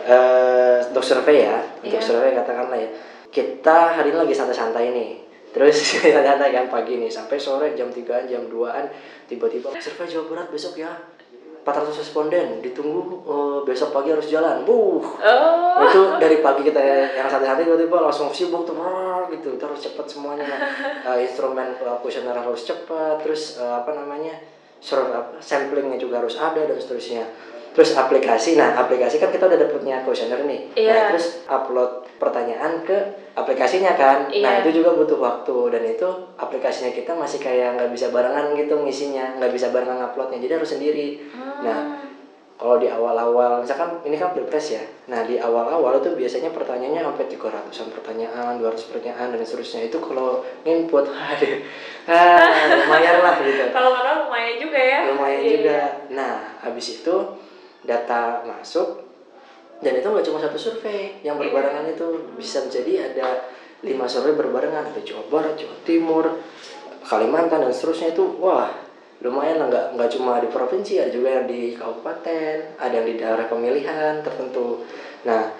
eh, 0.02 0.76
untuk 0.86 1.02
survei 1.02 1.44
ya, 1.44 1.58
untuk 1.78 1.96
Iya. 1.96 2.04
survei 2.04 2.32
katakanlah 2.32 2.76
ya, 2.76 2.90
kita 3.28 3.78
hari 3.94 4.10
ini 4.10 4.18
lagi 4.18 4.32
santai-santai 4.32 4.90
nih. 4.90 5.10
Terus 5.50 5.76
santai 6.26 6.50
kan 6.50 6.66
pagi 6.66 6.96
nih 6.96 7.10
sampai 7.10 7.36
sore 7.36 7.74
jam 7.74 7.88
3-an, 7.88 8.24
jam 8.24 8.46
2-an 8.46 8.86
tiba-tiba 9.26 9.70
survei 9.76 10.06
Jawa 10.06 10.24
Barat 10.26 10.48
besok 10.48 10.76
ya. 10.76 10.90
400 11.60 11.92
responden 11.92 12.64
ditunggu 12.64 13.20
eh, 13.20 13.58
besok 13.62 13.92
pagi 13.92 14.08
harus 14.08 14.24
jalan 14.26 14.64
buh 14.64 15.04
Oh. 15.20 15.84
itu 15.84 16.00
dari 16.16 16.40
pagi 16.40 16.64
kita 16.64 16.80
yang 17.12 17.28
santai-santai 17.28 17.68
tiba-tiba 17.68 18.00
langsung 18.00 18.32
sibuk 18.32 18.64
tuh 18.64 18.80
gitu 19.28 19.54
itu 19.54 19.62
harus 19.62 19.76
cepat 19.78 20.08
semuanya 20.08 20.48
Eh, 21.06 21.28
instrumen 21.28 21.76
kuesioner 22.00 22.32
harus 22.32 22.64
cepat 22.64 23.20
terus 23.20 23.60
eh, 23.60 23.74
apa 23.76 23.92
namanya 23.92 24.40
samplingnya 25.38 26.00
juga 26.00 26.24
harus 26.24 26.40
ada 26.40 26.64
dan 26.64 26.80
seterusnya 26.80 27.28
terus 27.70 27.94
aplikasi 27.94 28.54
nah 28.54 28.74
aplikasi 28.76 29.16
kan 29.16 29.28
kita 29.28 29.44
udah 29.44 29.58
dapetnya 29.58 30.00
kuesioner 30.00 30.42
nih 30.42 30.60
Iya. 30.74 30.90
nah 30.90 31.02
terus 31.08 31.26
upload 31.46 31.90
pertanyaan 32.16 32.82
ke 32.82 32.96
aplikasinya 33.32 33.94
kan 33.94 34.26
nah 34.28 34.52
Iya. 34.52 34.60
itu 34.60 34.82
juga 34.82 34.92
butuh 34.92 35.16
waktu 35.16 35.56
dan 35.70 35.82
itu 35.84 36.08
aplikasinya 36.34 36.90
kita 36.90 37.12
masih 37.12 37.38
kayak 37.38 37.76
nggak 37.76 37.90
bisa 37.90 38.08
barengan 38.08 38.52
gitu 38.52 38.74
ngisinya 38.76 39.36
nggak 39.36 39.50
bisa 39.50 39.68
barengan 39.68 40.02
uploadnya 40.02 40.38
jadi 40.38 40.56
harus 40.56 40.70
sendiri 40.70 41.22
Hmm. 41.30 41.62
nah 41.62 41.78
kalau 42.56 42.76
di 42.76 42.84
awal-awal 42.86 43.64
misalkan 43.64 44.04
ini 44.04 44.12
kan 44.14 44.36
pilpres 44.36 44.66
ya 44.70 44.84
nah 45.06 45.24
di 45.24 45.38
awal-awal 45.38 45.96
itu 45.96 46.12
biasanya 46.12 46.50
pertanyaannya 46.50 47.00
sampai 47.00 47.24
300an 47.26 47.88
pertanyaan 47.90 48.60
200 48.60 48.76
pertanyaan 48.86 49.32
dan 49.32 49.40
seterusnya 49.40 49.80
itu 49.82 49.96
kalau 49.96 50.44
input 50.62 51.08
aduh 51.30 51.56
ah, 52.04 52.44
lumayan 52.74 53.16
lah 53.20 53.34
gitu 53.38 53.64
Kalau 53.72 53.90
manual 53.90 54.26
lumayan 54.26 54.56
juga 54.58 54.76
ya. 54.76 54.98
lumayan 55.08 55.40
Iya, 55.40 55.50
juga 55.54 55.72
iya. 55.72 55.86
nah 56.10 56.34
habis 56.60 57.00
itu 57.00 57.14
data 57.84 58.44
masuk 58.44 59.10
dan 59.80 59.96
itu 59.96 60.06
nggak 60.06 60.26
cuma 60.28 60.38
satu 60.40 60.58
survei 60.60 61.16
yang 61.24 61.40
berbarengan 61.40 61.88
itu 61.88 62.36
bisa 62.36 62.60
jadi 62.68 63.12
ada 63.12 63.48
lima 63.80 64.04
survei 64.04 64.36
berbarengan 64.36 64.92
ada 64.92 65.00
Jawa 65.00 65.24
Barat 65.32 65.56
Jawa 65.56 65.76
Timur 65.88 66.24
Kalimantan 67.00 67.64
dan 67.64 67.72
seterusnya 67.72 68.12
itu 68.12 68.22
wah 68.38 68.68
lumayan 69.20 69.60
lah 69.60 69.66
nggak 69.68 69.86
nggak 69.96 70.10
cuma 70.16 70.40
di 70.40 70.48
provinsi 70.48 71.00
ada 71.00 71.12
juga 71.12 71.28
yang 71.40 71.46
di 71.48 71.76
kabupaten 71.76 72.56
ada 72.76 72.94
yang 72.94 73.06
di 73.08 73.14
daerah 73.20 73.46
pemilihan 73.48 74.20
tertentu. 74.24 74.84
Nah 75.24 75.52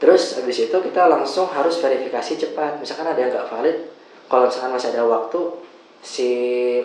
terus 0.00 0.38
habis 0.38 0.58
itu 0.58 0.72
kita 0.72 1.10
langsung 1.10 1.50
harus 1.50 1.78
verifikasi 1.78 2.38
cepat. 2.38 2.82
Misalkan 2.82 3.06
ada 3.10 3.18
yang 3.18 3.30
nggak 3.34 3.50
valid 3.50 3.76
kalau 4.30 4.46
misalkan 4.46 4.72
masih 4.74 4.88
ada 4.94 5.02
waktu 5.06 5.40
si 6.00 6.28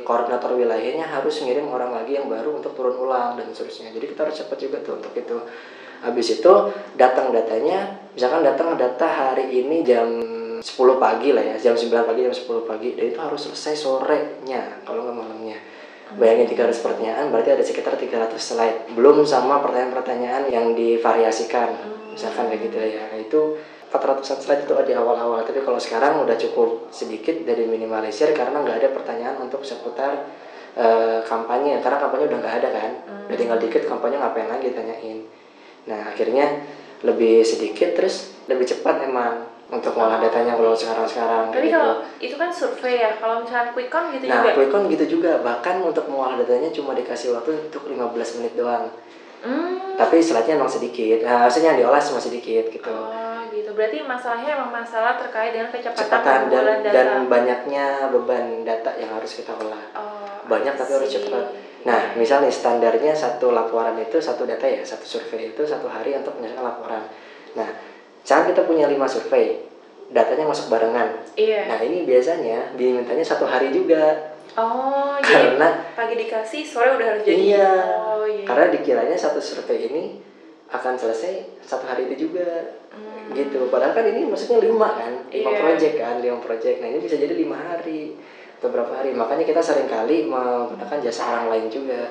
koordinator 0.03 0.60
wilayahnya 0.60 1.07
harus 1.07 1.39
ngirim 1.39 1.72
orang 1.72 1.95
lagi 1.95 2.19
yang 2.19 2.27
baru 2.27 2.60
untuk 2.60 2.75
turun 2.75 3.00
ulang 3.00 3.39
dan 3.39 3.48
seterusnya. 3.51 3.95
Jadi 3.95 4.05
kita 4.12 4.27
harus 4.27 4.36
cepat 4.36 4.57
juga 4.60 4.77
tuh 4.84 5.00
untuk 5.00 5.15
itu. 5.15 5.38
Habis 6.03 6.27
itu 6.39 6.53
datang 7.00 7.31
datanya 7.31 7.98
misalkan 8.13 8.43
datang 8.43 8.75
data 8.75 9.07
hari 9.07 9.50
ini 9.63 9.81
jam 9.81 10.05
10 10.60 10.65
pagi 11.01 11.29
lah 11.31 11.41
ya 11.41 11.55
jam 11.57 11.74
9 11.74 11.89
pagi 12.05 12.22
jam 12.27 12.36
10 12.36 12.69
pagi 12.69 12.89
dan 12.93 13.05
itu 13.10 13.19
harus 13.19 13.41
selesai 13.48 13.74
sorenya 13.74 14.84
kalau 14.84 15.07
nggak 15.07 15.17
malamnya. 15.17 15.57
Bayangin 16.19 16.45
300 16.53 16.86
pertanyaan 16.86 17.25
berarti 17.34 17.50
ada 17.55 17.63
sekitar 17.65 17.98
300 17.98 18.38
slide. 18.38 18.77
Belum 18.93 19.25
sama 19.25 19.63
pertanyaan-pertanyaan 19.63 20.53
yang 20.53 20.77
divariasikan 20.77 21.74
misalkan 22.13 22.48
kayak 22.48 22.62
gitu 22.69 22.77
ya. 22.77 23.03
Nah, 23.10 23.19
itu 23.19 23.41
400 23.95 24.43
slide 24.43 24.63
itu 24.67 24.73
di 24.83 24.93
awal-awal 24.93 25.47
tapi 25.47 25.63
kalau 25.63 25.79
sekarang 25.79 26.19
udah 26.27 26.35
cukup 26.35 26.91
sedikit 26.91 27.33
dari 27.47 27.63
minimalisir 27.63 28.35
karena 28.35 28.59
nggak 28.59 28.77
ada 28.83 28.89
pertanyaan 28.91 29.35
untuk 29.39 29.63
seputar 29.63 30.27
eh, 30.75 31.19
kampanye 31.23 31.79
karena 31.79 31.97
kampanye 31.97 32.25
udah 32.27 32.39
nggak 32.43 32.55
ada 32.63 32.69
kan 32.75 32.91
udah 33.31 33.37
tinggal 33.39 33.57
dikit 33.57 33.87
kampanye 33.87 34.19
ngapain 34.19 34.51
lagi 34.51 34.75
tanyain 34.75 35.19
nah 35.85 36.11
akhirnya 36.11 36.65
lebih 37.05 37.45
sedikit 37.45 37.95
terus 37.95 38.35
lebih 38.49 38.65
cepat 38.65 39.05
emang 39.07 39.55
untuk 39.65 39.97
ngolah 39.97 40.21
datanya 40.21 40.53
kalau 40.53 40.77
sekarang-sekarang 40.77 41.49
Tapi 41.49 41.73
gitu. 41.73 41.73
kalau 41.73 41.95
itu 42.21 42.35
kan 42.37 42.49
survei 42.53 43.01
ya. 43.01 43.17
Kalau 43.17 43.41
misalnya 43.41 43.73
quick 43.73 43.89
count 43.89 44.13
gitu 44.13 44.29
Nah, 44.29 44.45
juga. 44.45 44.51
quick 44.53 44.69
count 44.69 44.85
gitu 44.93 45.05
juga. 45.17 45.31
Bahkan 45.41 45.75
untuk 45.81 46.05
mengolah 46.05 46.37
datanya 46.37 46.69
cuma 46.69 46.93
dikasih 46.93 47.33
waktu 47.33 47.73
untuk 47.73 47.89
15 47.89 48.37
menit 48.37 48.53
doang. 48.53 48.93
Hmm. 49.41 49.97
Tapi 49.97 50.21
slide-nya 50.21 50.61
emang 50.61 50.69
sedikit. 50.69 51.25
Nah, 51.25 51.49
maksudnya 51.49 51.73
yang 51.73 51.79
diolah 51.81 51.97
cuma 51.97 52.21
sedikit 52.21 52.69
gitu. 52.69 52.93
Oh 52.93 53.09
gitu. 53.09 53.25
Berarti 53.75 53.98
masalahnya 54.08 54.55
emang 54.55 54.72
masalah 54.72 55.20
terkait 55.20 55.51
dengan 55.51 55.67
kecepatan 55.67 56.08
Cepatan 56.08 56.39
dan, 56.48 56.65
data. 56.82 56.96
dan 56.96 57.10
banyaknya 57.27 57.86
beban 58.10 58.63
data 58.63 58.96
yang 58.96 59.12
harus 59.13 59.32
kita 59.36 59.51
olah. 59.51 59.84
Oh, 59.94 60.48
Banyak 60.48 60.74
tapi 60.79 60.91
harus 60.96 61.12
cepat. 61.12 61.46
Nah, 61.86 62.17
misal 62.17 62.41
nih 62.41 62.50
standarnya 62.50 63.13
satu 63.13 63.53
laporan 63.53 63.94
itu 64.01 64.17
satu 64.17 64.48
data 64.48 64.65
ya, 64.65 64.82
satu 64.82 65.05
survei 65.05 65.53
itu 65.53 65.62
satu 65.62 65.86
hari 65.86 66.17
untuk 66.17 66.39
menyelesaikan 66.39 66.65
laporan. 66.65 67.03
Nah, 67.53 67.70
saat 68.25 68.50
kita 68.50 68.65
punya 68.65 68.89
lima 68.89 69.05
survei, 69.05 69.62
datanya 70.10 70.50
masuk 70.50 70.74
barengan. 70.74 71.13
Iya. 71.38 71.70
Nah, 71.70 71.79
ini 71.86 72.08
biasanya 72.10 72.74
dimintanya 72.74 73.22
satu 73.22 73.46
hari 73.46 73.70
juga 73.70 74.34
Oh, 74.55 75.20
jadi 75.20 75.60
karena 75.60 75.84
pagi 76.00 76.15
dikasih, 76.15 76.63
sore 76.63 76.96
udah 76.96 77.08
harus 77.12 77.22
jadi. 77.27 77.36
Iya. 77.36 77.72
Oh, 78.08 78.24
iya. 78.24 78.46
Karena 78.48 78.72
dikiranya 78.72 79.17
satu 79.20 79.44
survei 79.44 79.91
ini 79.91 80.03
akan 80.67 80.93
selesai 80.93 81.34
satu 81.62 81.86
hari 81.86 82.10
itu 82.10 82.25
juga. 82.25 82.74
Hmm. 82.89 83.31
Gitu. 83.31 83.67
Padahal 83.67 83.91
kan 83.91 84.05
ini 84.05 84.24
maksudnya 84.24 84.62
lima 84.62 84.89
kan, 84.93 85.13
lima 85.27 85.50
Iya. 85.50 85.60
project 85.60 85.95
kan, 85.95 86.15
lima 86.19 86.39
project. 86.39 86.77
Nah 86.79 86.88
ini 86.88 87.00
bisa 87.00 87.15
jadi 87.15 87.34
lima 87.34 87.57
hari 87.57 88.15
atau 88.55 88.69
berapa 88.69 88.91
hari. 88.93 89.12
Makanya 89.12 89.43
kita 89.43 89.60
sering 89.60 89.86
kali 89.86 90.25
menggunakan 90.25 91.00
jasa 91.01 91.22
orang 91.27 91.45
lain 91.48 91.67
juga. 91.67 92.10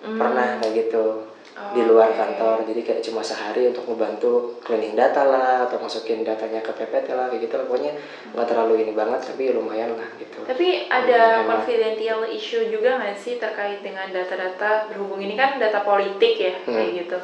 Hmm. 0.00 0.16
Pernah 0.16 0.58
kayak 0.58 0.74
gitu 0.78 1.06
Oh, 1.52 1.76
di 1.76 1.82
luar 1.82 2.08
oke. 2.08 2.16
kantor. 2.16 2.56
Jadi 2.64 2.80
kayak 2.80 3.02
cuma 3.02 3.20
sehari 3.20 3.68
untuk 3.68 3.84
membantu 3.84 4.32
cleaning 4.60 4.94
data 4.94 5.22
lah 5.22 5.68
atau 5.68 5.76
masukin 5.76 6.22
datanya 6.22 6.58
ke 6.58 6.72
PPT 6.72 7.12
lah 7.12 7.28
kayak 7.28 7.42
gitu. 7.44 7.54
lah. 7.54 7.64
Pokoknya 7.68 7.92
nggak 8.32 8.46
terlalu 8.46 8.74
ini 8.80 8.92
banget 8.94 9.20
tapi 9.22 9.44
lumayan 9.50 9.92
lah 9.92 10.08
gitu. 10.16 10.40
Tapi 10.40 10.88
ada 10.88 11.44
Emang. 11.44 11.60
confidential 11.60 12.24
issue 12.24 12.64
juga 12.66 12.96
nggak 12.96 13.12
sih 13.14 13.36
terkait 13.36 13.78
dengan 13.78 14.08
data-data 14.08 14.88
berhubung 14.88 15.20
ini 15.20 15.36
kan 15.36 15.60
data 15.60 15.84
politik 15.84 16.34
ya 16.34 16.54
kayak 16.62 16.80
Hmm. 16.86 16.98
gitu. 17.04 17.18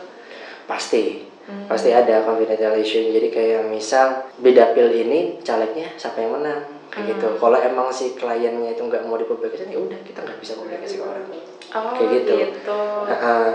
Pasti. 0.67 1.25
Hmm. 1.47 1.71
pasti 1.71 1.95
ada 1.95 2.27
confidential 2.27 2.75
issue 2.75 3.07
jadi 3.07 3.31
kayak 3.31 3.61
misal 3.71 4.27
beda 4.37 4.75
pil 4.75 4.91
ini 4.91 5.39
calegnya 5.41 5.95
siapa 5.95 6.19
yang 6.19 6.35
menang 6.35 6.59
kayak 6.91 7.15
gitu 7.15 7.23
Hmm. 7.25 7.39
kalau 7.39 7.55
emang 7.57 7.87
si 7.89 8.19
kliennya 8.19 8.75
itu 8.75 8.83
nggak 8.83 9.07
mau 9.07 9.15
dipublikasikan 9.15 9.71
ya 9.71 9.79
udah 9.79 9.95
kita 10.03 10.27
nggak 10.27 10.43
bisa 10.43 10.59
publikasi 10.59 10.99
ke 10.99 11.05
orang 11.05 11.23
Oh 11.71 11.95
Kayak 11.95 12.11
gitu. 12.19 12.33
gitu. 12.51 12.79
Heeh. 13.07 13.49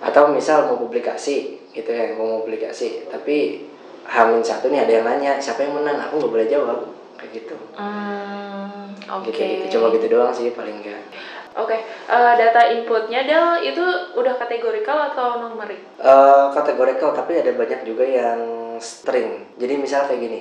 atau 0.00 0.32
misal 0.32 0.64
mau 0.64 0.80
publikasi 0.80 1.36
gitu 1.68 1.90
ya 1.90 2.16
mau 2.16 2.40
publikasi 2.40 3.04
tapi 3.06 3.68
Hamin 4.06 4.40
satu 4.40 4.72
nih 4.72 4.88
ada 4.88 4.92
yang 4.94 5.04
nanya 5.04 5.36
siapa 5.36 5.60
yang 5.60 5.76
menang 5.76 6.00
aku 6.00 6.16
nggak 6.16 6.32
boleh 6.32 6.48
jawab 6.48 6.78
kayak 7.14 7.30
gitu 7.34 7.56
Hmm, 7.76 8.88
oke. 9.06 9.28
gitu 9.28 9.36
gitu 9.36 9.64
coba 9.76 9.86
gitu 9.92 10.06
doang 10.08 10.32
sih 10.32 10.48
paling 10.50 10.80
enggak 10.80 11.02
Oke, 11.58 11.74
eh, 11.82 12.34
data 12.38 12.60
inputnya 12.70 13.26
Del 13.26 13.66
itu 13.66 13.82
udah 14.14 14.34
kategorikal 14.38 15.10
atau 15.12 15.42
numerik? 15.42 15.82
Eh, 15.98 16.46
kategorikal 16.54 17.10
tapi 17.10 17.42
ada 17.42 17.50
banyak 17.52 17.82
juga 17.82 18.06
yang 18.06 18.40
string. 18.78 19.58
Jadi 19.58 19.74
misal 19.74 20.06
kayak 20.06 20.22
gini 20.22 20.40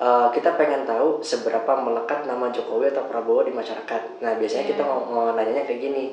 eh, 0.00 0.28
kita 0.36 0.60
pengen 0.60 0.84
tahu 0.84 1.24
seberapa 1.24 1.72
melekat 1.80 2.28
nama 2.28 2.52
Jokowi 2.52 2.92
atau 2.92 3.08
Prabowo 3.08 3.48
di 3.48 3.52
masyarakat. 3.56 4.20
Nah 4.20 4.36
biasanya 4.36 4.66
kita 4.68 4.82
mau, 4.84 5.00
mau 5.08 5.26
nanyanya 5.32 5.64
kayak 5.64 5.80
gini. 5.80 6.04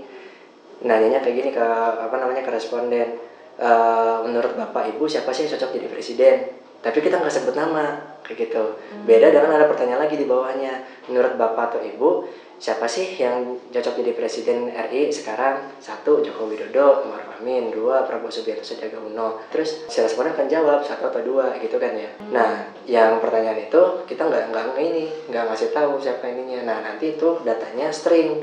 Nanyanya 0.77 1.19
kayak 1.19 1.35
gini 1.41 1.49
ke 1.51 1.65
apa 1.97 2.15
namanya 2.15 2.45
ke 2.45 2.51
responden 2.53 3.27
Eh, 3.57 4.17
menurut 4.21 4.53
bapak 4.53 4.93
ibu 4.93 5.09
siapa 5.09 5.33
sih 5.33 5.49
yang 5.49 5.57
cocok 5.57 5.81
jadi 5.81 5.87
presiden? 5.89 6.35
Tapi 6.77 7.01
kita 7.01 7.17
nggak 7.17 7.33
sebut 7.33 7.57
nama 7.57 7.97
kayak 8.21 8.37
gitu. 8.45 8.77
Beda 9.01 9.33
dengan 9.33 9.57
ada 9.57 9.65
pertanyaan 9.65 10.05
lagi 10.05 10.13
di 10.13 10.29
bawahnya. 10.29 10.85
Menurut 11.09 11.33
bapak 11.41 11.73
atau 11.73 11.81
ibu 11.81 12.29
siapa 12.57 12.89
sih 12.89 13.17
yang 13.17 13.57
cocok 13.69 14.01
jadi 14.01 14.11
presiden 14.17 14.69
RI 14.69 15.13
sekarang? 15.13 15.77
Satu 15.81 16.21
Joko 16.25 16.49
Widodo 16.49 17.05
Umar 17.05 17.27
Amin. 17.37 17.69
Dua 17.69 18.01
Prabowo 18.03 18.33
Subianto 18.33 18.65
Sandiaga 18.65 18.97
Uno. 18.97 19.37
Terus 19.53 19.85
si 19.85 20.01
responden 20.01 20.33
akan 20.33 20.49
jawab 20.49 20.81
satu 20.81 21.13
atau 21.13 21.21
dua 21.21 21.53
gitu 21.61 21.77
kan 21.77 21.93
ya. 21.93 22.09
Nah 22.33 22.73
yang 22.89 23.21
pertanyaan 23.21 23.69
itu 23.69 23.81
kita 24.09 24.25
nggak 24.25 24.49
nggak 24.49 24.65
ini 24.81 25.05
nggak 25.29 25.43
ngasih 25.53 25.69
tahu 25.69 26.01
siapa 26.01 26.25
ininya. 26.33 26.65
Nah 26.65 26.77
nanti 26.81 27.13
itu 27.13 27.45
datanya 27.45 27.93
string. 27.93 28.41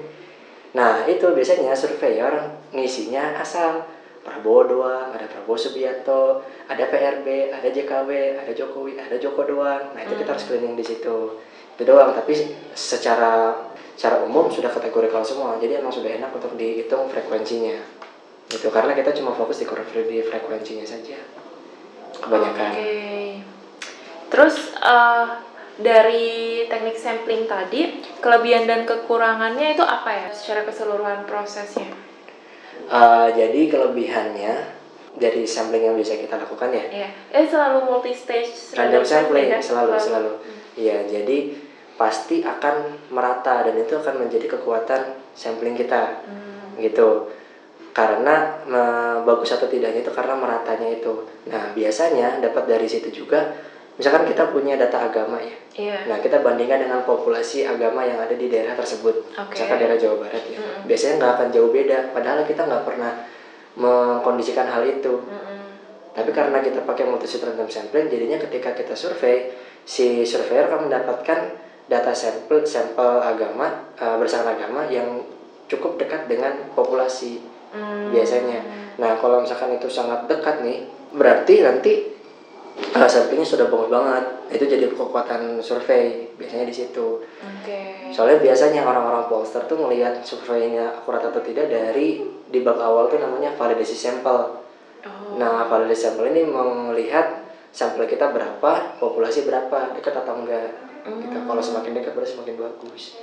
Nah 0.78 1.02
itu 1.10 1.26
biasanya 1.34 1.74
surveyor 1.74 2.54
ngisinya 2.70 3.38
asal 3.42 3.82
Prabowo 4.24 4.64
doang, 4.64 5.12
ada 5.12 5.28
Prabowo 5.28 5.60
Subianto, 5.60 6.40
ada 6.64 6.84
PRB, 6.88 7.52
ada 7.52 7.68
JKW, 7.68 8.40
ada 8.40 8.52
Jokowi, 8.56 8.96
ada 8.96 9.20
Joko 9.20 9.44
doang. 9.44 9.92
Nah 9.92 10.00
itu 10.00 10.16
kita 10.16 10.32
harus 10.32 10.48
cleaning 10.48 10.80
di 10.80 10.84
situ. 10.84 11.44
Itu 11.76 11.82
doang, 11.84 12.16
tapi 12.16 12.32
secara 12.72 13.52
secara 13.92 14.24
umum 14.24 14.48
sudah 14.48 14.72
kategorikal 14.72 15.20
semua. 15.20 15.60
Jadi 15.60 15.76
emang 15.76 15.92
sudah 15.92 16.08
enak 16.08 16.32
untuk 16.32 16.56
dihitung 16.56 17.04
frekuensinya. 17.12 17.76
Gitu 18.48 18.72
karena 18.72 18.96
kita 18.96 19.12
cuma 19.12 19.36
fokus 19.36 19.60
di 19.60 19.68
di 20.08 20.18
frekuensinya 20.24 20.88
saja. 20.88 21.20
Kebanyakan. 22.16 22.70
Oke. 22.72 22.96
Terus 24.32 24.72
eh, 24.80 25.26
dari 25.84 26.64
teknik 26.64 26.96
sampling 26.96 27.44
tadi, 27.44 28.00
kelebihan 28.24 28.64
dan 28.64 28.88
kekurangannya 28.88 29.76
itu 29.76 29.84
apa 29.84 30.10
ya 30.10 30.28
secara 30.32 30.64
keseluruhan 30.64 31.28
prosesnya? 31.28 32.13
Eh, 32.84 33.28
jadi 33.32 33.60
kelebihannya 33.66 34.54
dari 35.14 35.46
sampling 35.46 35.84
yang 35.84 35.96
bisa 35.96 36.14
kita 36.14 36.36
lakukan 36.36 36.68
ya 36.68 36.84
Iya. 36.84 37.08
Eh 37.32 37.44
selalu 37.46 37.78
multi 37.86 38.12
stage 38.12 38.76
random 38.76 39.00
sampling 39.00 39.48
kan? 39.48 39.62
selalu 39.62 39.94
selalu 39.96 40.32
iya 40.74 41.00
jadi 41.02 41.54
pasti 41.94 42.42
akan 42.42 42.74
merata 43.08 43.62
dan 43.62 43.78
itu 43.78 43.94
akan 43.94 44.14
menjadi 44.20 44.58
kekuatan 44.58 45.00
sampling 45.32 45.72
kita 45.72 46.26
Hmm. 46.26 46.76
gitu 46.76 47.30
karena 47.94 48.58
me- 48.66 49.22
bagus 49.22 49.54
atau 49.54 49.64
tidaknya 49.64 50.02
itu 50.02 50.10
karena 50.10 50.34
meratanya 50.34 50.90
itu. 50.90 51.14
Nah 51.46 51.70
biasanya 51.70 52.42
dapat 52.42 52.66
dari 52.66 52.84
situ 52.84 53.06
juga, 53.14 53.54
misalkan 53.94 54.26
kita 54.26 54.50
punya 54.50 54.74
data 54.74 55.10
agama 55.10 55.38
ya. 55.38 55.56
Iya. 55.74 55.98
Nah 56.10 56.18
kita 56.22 56.42
bandingkan 56.42 56.86
dengan 56.86 57.02
populasi 57.02 57.66
agama 57.66 58.06
yang 58.06 58.18
ada 58.18 58.34
di 58.34 58.46
daerah 58.46 58.74
tersebut, 58.78 59.26
Oke. 59.34 59.54
misalkan 59.54 59.78
daerah 59.82 59.98
Jawa 59.98 60.16
Barat 60.22 60.44
ya. 60.50 60.58
Mm-mm. 60.58 60.86
Biasanya 60.86 61.14
nggak 61.18 61.32
akan 61.38 61.48
jauh 61.50 61.70
beda, 61.70 61.98
padahal 62.14 62.46
kita 62.46 62.62
nggak 62.66 62.84
pernah 62.86 63.12
mengkondisikan 63.74 64.66
hal 64.70 64.82
itu. 64.86 65.14
Mm-mm. 65.18 65.62
Tapi 66.14 66.30
karena 66.30 66.62
kita 66.62 66.86
pakai 66.86 67.10
multi-site 67.10 67.42
random 67.42 67.66
sampling, 67.66 68.06
jadinya 68.06 68.38
ketika 68.38 68.70
kita 68.70 68.94
survei, 68.94 69.50
si 69.82 70.22
surveyor 70.22 70.70
akan 70.70 70.86
mendapatkan 70.86 71.40
data 71.90 72.12
sampel 72.14 72.64
sampel 72.64 73.20
agama 73.20 73.92
eh, 73.98 74.14
berdasarkan 74.16 74.56
agama 74.56 74.86
yang 74.86 75.20
cukup 75.66 75.98
dekat 75.98 76.30
dengan 76.30 76.70
populasi 76.72 77.54
Mm. 77.74 78.14
biasanya. 78.14 78.58
Nah 79.02 79.18
kalau 79.18 79.42
misalkan 79.42 79.74
itu 79.74 79.90
sangat 79.90 80.30
dekat 80.30 80.62
nih, 80.62 80.86
berarti 81.10 81.58
nanti 81.58 82.13
uh, 82.74 83.08
samplingnya 83.08 83.46
sudah 83.46 83.66
bagus 83.70 83.90
banget. 83.90 84.24
Itu 84.54 84.64
jadi 84.66 84.84
kekuatan 84.90 85.58
survei 85.62 86.30
biasanya 86.34 86.66
di 86.66 86.74
situ. 86.74 87.22
Oke. 87.22 88.10
Soalnya 88.10 88.38
biasanya 88.42 88.86
orang-orang 88.86 89.26
pollster 89.26 89.66
tuh 89.66 89.78
melihat 89.78 90.22
surveinya 90.22 90.94
akurat 90.94 91.22
atau 91.26 91.42
tidak 91.42 91.70
dari 91.70 92.22
di 92.50 92.58
bab 92.62 92.78
awal 92.78 93.10
tuh 93.10 93.18
namanya 93.18 93.54
validasi 93.54 93.94
sampel. 93.94 94.62
Oh. 95.04 95.36
Nah, 95.38 95.66
validasi 95.66 96.10
sampel 96.10 96.30
ini 96.30 96.46
melihat 96.46 97.44
sampel 97.74 98.06
kita 98.06 98.30
berapa, 98.30 98.98
populasi 99.02 99.46
berapa, 99.46 99.98
dekat 99.98 100.14
atau 100.14 100.38
enggak. 100.38 100.70
Gitu. 101.04 101.36
Kalau 101.36 101.60
semakin 101.60 101.92
dekat 101.98 102.14
berarti 102.16 102.32
semakin 102.38 102.54
bagus. 102.56 103.18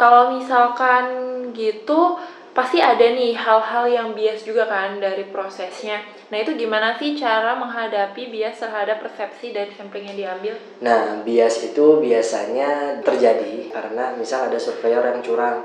Kalau 0.00 0.34
misalkan 0.34 1.04
gitu, 1.52 2.16
pasti 2.56 2.80
ada 2.80 3.04
nih 3.04 3.36
hal-hal 3.36 3.84
yang 3.86 4.08
bias 4.16 4.42
juga 4.42 4.66
kan 4.66 4.98
dari 4.98 5.28
prosesnya. 5.28 6.00
Nah 6.32 6.40
itu 6.40 6.56
gimana 6.56 6.96
sih 6.96 7.12
cara 7.12 7.52
menghadapi 7.60 8.32
bias 8.32 8.56
terhadap 8.56 9.04
persepsi 9.04 9.52
dari 9.52 9.68
sampling 9.76 10.08
yang 10.08 10.16
diambil? 10.16 10.56
Nah, 10.80 11.20
bias 11.20 11.60
itu 11.60 12.00
biasanya 12.00 13.04
terjadi 13.04 13.68
karena 13.68 14.16
misal 14.16 14.48
ada 14.48 14.56
surveyor 14.56 15.12
yang 15.12 15.20
curang. 15.20 15.60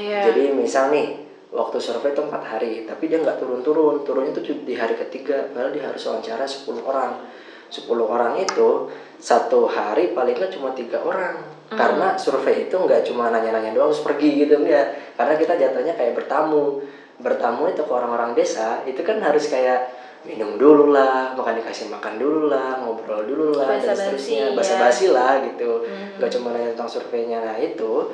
Iya. 0.00 0.32
Jadi 0.32 0.56
misal 0.56 0.88
nih, 0.88 1.20
waktu 1.52 1.76
survei 1.76 2.16
itu 2.16 2.24
4 2.24 2.40
hari, 2.40 2.88
tapi 2.88 3.12
dia 3.12 3.20
nggak 3.20 3.36
turun-turun. 3.36 4.00
Turunnya 4.08 4.32
itu 4.32 4.64
di 4.64 4.72
hari 4.80 4.96
ketiga, 4.96 5.52
padahal 5.52 5.68
dia 5.76 5.84
harus 5.84 6.00
wawancara 6.08 6.48
10 6.48 6.80
orang. 6.80 7.20
10 7.68 7.84
orang 8.00 8.32
itu 8.40 8.88
satu 9.20 9.68
hari 9.68 10.16
paling 10.16 10.40
nggak 10.40 10.56
cuma 10.56 10.72
tiga 10.72 11.04
orang. 11.04 11.36
Karena 11.68 12.16
survei 12.16 12.72
itu 12.72 12.76
nggak 12.80 13.12
cuma 13.12 13.28
nanya-nanya 13.28 13.76
doang 13.76 13.92
terus 13.92 14.08
pergi 14.08 14.40
gitu 14.40 14.56
ya. 14.64 14.88
Karena 15.20 15.36
kita 15.36 15.52
jatuhnya 15.60 15.92
kayak 16.00 16.16
bertamu. 16.16 16.80
Bertamu 17.16 17.66
itu 17.66 17.80
ke 17.80 17.92
orang-orang 17.92 18.36
desa, 18.36 18.84
itu 18.84 19.00
kan 19.00 19.16
harus 19.18 19.48
kayak 19.48 19.88
minum 20.22 20.58
dulu 20.58 20.90
lah, 20.90 21.32
makan 21.32 21.58
dikasih 21.58 21.86
makan 21.86 22.18
dulu 22.18 22.50
lah, 22.50 22.76
ngobrol 22.76 23.22
dulu 23.22 23.56
lah, 23.56 23.78
dan 23.78 23.94
Basa-basi, 23.94 24.02
seterusnya, 24.02 24.44
ya. 24.44 24.56
basa-basi 24.56 25.06
lah 25.08 25.32
gitu. 25.40 25.70
Hmm. 25.80 26.18
Nggak 26.18 26.30
cuma 26.34 26.52
nanya 26.52 26.70
tentang 26.74 26.90
surveinya, 26.90 27.38
nah 27.40 27.56
itu 27.56 28.10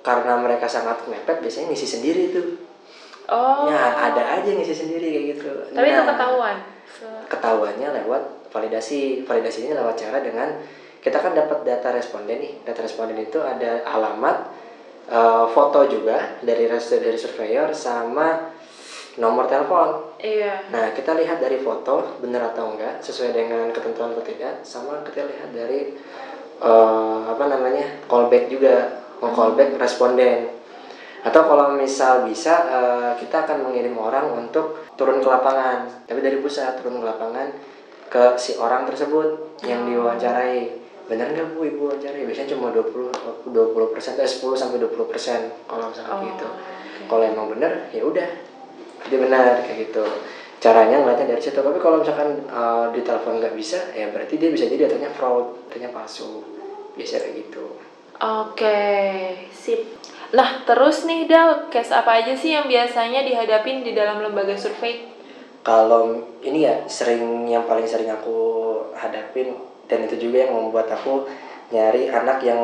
karena 0.00 0.32
mereka 0.34 0.64
sangat 0.64 1.04
mepet 1.06 1.40
biasanya 1.40 1.70
ngisi 1.70 1.86
sendiri 1.86 2.24
tuh 2.30 2.46
Oh. 3.30 3.70
ya 3.70 3.94
ada 4.00 4.34
aja 4.34 4.50
ngisi 4.50 4.74
sendiri 4.74 5.06
kayak 5.06 5.24
gitu 5.36 5.50
Tapi 5.70 5.86
itu 5.86 5.94
Nah, 5.94 6.08
ketahuan. 6.08 6.56
Se- 6.90 7.24
ketahuannya 7.28 7.88
lewat 7.94 8.22
validasi 8.50 9.22
validasinya 9.22 9.78
lewat 9.78 9.94
cara 9.94 10.18
dengan 10.18 10.50
kita 10.98 11.14
kan 11.14 11.30
dapat 11.30 11.62
data 11.62 11.94
responden 11.94 12.42
nih 12.42 12.50
data 12.66 12.82
responden 12.82 13.14
itu 13.14 13.38
ada 13.38 13.86
alamat 13.86 14.34
eh, 15.10 15.44
foto 15.50 15.84
juga 15.90 16.38
dari 16.40 16.70
dari 16.70 17.18
surveyor 17.18 17.74
sama 17.74 18.54
nomor 19.18 19.50
telepon. 19.50 20.16
Iya. 20.20 20.70
nah 20.70 20.92
kita 20.94 21.16
lihat 21.18 21.42
dari 21.42 21.58
foto 21.58 22.20
benar 22.22 22.54
atau 22.54 22.76
enggak 22.76 23.02
sesuai 23.02 23.32
dengan 23.34 23.66
ketentuan 23.74 24.12
atau 24.12 24.22
tidak 24.22 24.62
sama 24.62 25.02
kita 25.02 25.26
lihat 25.26 25.50
dari 25.50 25.98
eh, 26.62 27.20
apa 27.26 27.44
namanya 27.50 28.06
callback 28.06 28.46
juga 28.46 29.02
mau 29.18 29.34
callback 29.34 29.76
responden. 29.76 30.62
Atau 31.20 31.44
kalau 31.44 31.76
misal 31.76 32.24
bisa 32.24 32.54
eh, 32.70 33.12
kita 33.20 33.44
akan 33.44 33.68
mengirim 33.68 33.92
orang 33.98 34.30
untuk 34.32 34.88
turun 34.96 35.20
ke 35.20 35.28
lapangan. 35.28 36.06
Tapi 36.08 36.20
dari 36.24 36.40
pusat 36.40 36.80
turun 36.80 37.02
ke 37.02 37.06
lapangan 37.06 37.48
ke 38.10 38.34
si 38.40 38.58
orang 38.58 38.90
tersebut 38.90 39.62
yang 39.62 39.86
diwawancarai 39.86 40.89
benar 41.10 41.34
nggak 41.34 41.58
bu 41.58 41.66
ibu 41.66 41.90
wawancarai 41.90 42.22
biasanya 42.22 42.54
cuma 42.54 42.70
20 42.70 43.50
20 43.50 43.50
persen 43.90 44.14
eh 44.14 44.30
10 44.30 44.38
sampai 44.54 44.78
20 44.78 45.10
persen 45.10 45.40
kalau 45.66 45.90
misalnya 45.90 46.14
Oh, 46.14 46.22
gitu. 46.22 46.46
oke. 46.46 47.02
kalau 47.10 47.24
emang 47.26 47.50
benar 47.50 47.90
ya 47.90 48.06
udah. 48.06 48.30
Itu 49.00 49.16
benar 49.18 49.58
kayak 49.58 49.90
gitu. 49.90 50.04
Caranya 50.60 51.00
ngeliatnya 51.00 51.34
dari 51.34 51.42
situ. 51.42 51.58
Tapi 51.58 51.80
kalau 51.80 51.98
misalkan 51.98 52.46
eh, 52.46 52.86
di 52.94 53.00
telepon 53.02 53.42
nggak 53.42 53.58
bisa 53.58 53.90
ya 53.90 54.14
berarti 54.14 54.38
dia 54.38 54.54
bisa 54.54 54.70
jadi 54.70 54.86
datanya 54.86 55.10
fraud 55.10 55.66
datanya 55.66 55.90
palsu. 55.90 56.46
Biasa 56.94 57.26
kayak 57.26 57.34
gitu. 57.42 57.64
Oke, 58.20 58.78
sip. 59.50 59.98
Nah, 60.30 60.62
terus 60.62 61.02
nih 61.02 61.26
Dal, 61.26 61.66
case 61.66 61.90
apa 61.90 62.22
aja 62.22 62.38
sih 62.38 62.54
yang 62.54 62.70
biasanya 62.70 63.26
dihadapin 63.26 63.82
di 63.82 63.98
dalam 63.98 64.22
lembaga 64.22 64.54
survei? 64.54 65.09
Kalau 65.60 66.24
ini 66.40 66.64
ya 66.64 66.88
sering 66.88 67.44
yang 67.44 67.68
paling 67.68 67.84
sering 67.84 68.08
aku 68.08 68.38
hadapin 68.96 69.56
dan 69.84 70.06
itu 70.06 70.16
juga 70.28 70.48
yang 70.48 70.56
membuat 70.56 70.88
aku 70.88 71.28
nyari 71.70 72.08
anak 72.08 72.40
yang 72.42 72.60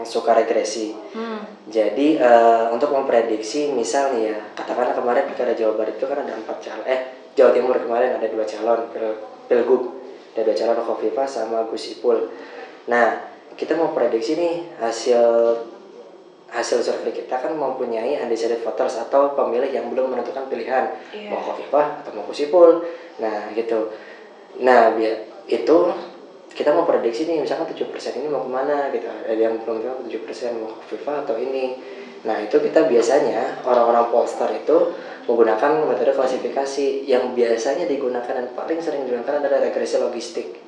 suka 0.00 0.32
regresi 0.32 0.96
Hmm. 1.12 1.42
jadi 1.68 2.08
eh, 2.16 2.64
untuk 2.70 2.94
memprediksi 2.94 3.74
misal 3.74 4.14
nih 4.14 4.32
ya 4.32 4.38
katakanlah 4.54 4.94
kemarin 4.94 5.26
pilkada 5.26 5.52
Jawa 5.52 5.74
Barat 5.74 5.98
itu 5.98 6.06
kan 6.06 6.22
ada 6.22 6.32
empat 6.38 6.56
calon 6.62 6.86
eh 6.86 7.00
Jawa 7.34 7.50
Timur 7.50 7.76
kemarin 7.76 8.16
ada 8.16 8.26
dua 8.30 8.46
calon 8.46 8.88
pil 8.94 9.06
pilgub 9.50 9.82
ada 10.32 10.40
dua 10.46 10.54
calon 10.54 10.78
Kofifa 10.86 11.26
sama 11.26 11.66
Gus 11.66 11.98
Ipul 11.98 12.30
nah 12.86 13.26
kita 13.58 13.76
mau 13.76 13.92
prediksi 13.92 14.38
nih 14.38 14.54
hasil 14.80 15.20
hasil 16.50 16.82
survei 16.82 17.14
kita 17.14 17.38
kan 17.38 17.54
mempunyai 17.54 18.18
undecided 18.18 18.60
voters 18.66 18.98
atau 18.98 19.38
pemilih 19.38 19.70
yang 19.70 19.86
belum 19.90 20.10
menentukan 20.10 20.50
pilihan. 20.50 20.90
Iya. 21.14 21.30
mau 21.30 21.40
Kofifa 21.40 22.02
atau 22.02 22.10
mau 22.14 22.26
Gus 22.26 22.42
Ipul 22.42 22.82
nah 23.22 23.54
gitu. 23.54 23.94
Nah 24.58 24.94
biar 24.98 25.46
itu 25.46 25.78
kita 26.50 26.74
mau 26.74 26.82
prediksi 26.82 27.30
nih 27.30 27.38
misalkan 27.38 27.70
7% 27.70 27.86
ini 28.18 28.26
mau 28.26 28.42
ke 28.42 28.50
mana 28.50 28.90
gitu. 28.90 29.06
Ada 29.06 29.38
yang 29.38 29.62
belum 29.62 29.78
tahu 29.78 30.10
7% 30.10 30.58
mau 30.58 30.74
Kofifa 30.74 31.22
atau 31.22 31.38
ini. 31.38 31.78
Nah 32.26 32.36
itu 32.42 32.58
kita 32.58 32.90
biasanya 32.90 33.62
orang-orang 33.64 34.10
pollster 34.10 34.50
itu 34.52 34.92
menggunakan 35.30 35.86
metode 35.86 36.12
klasifikasi 36.18 37.06
yang 37.06 37.32
biasanya 37.38 37.86
digunakan 37.86 38.26
dan 38.26 38.50
paling 38.58 38.82
sering 38.82 39.06
digunakan 39.06 39.38
adalah 39.38 39.62
regresi 39.62 40.02
logistik. 40.02 40.58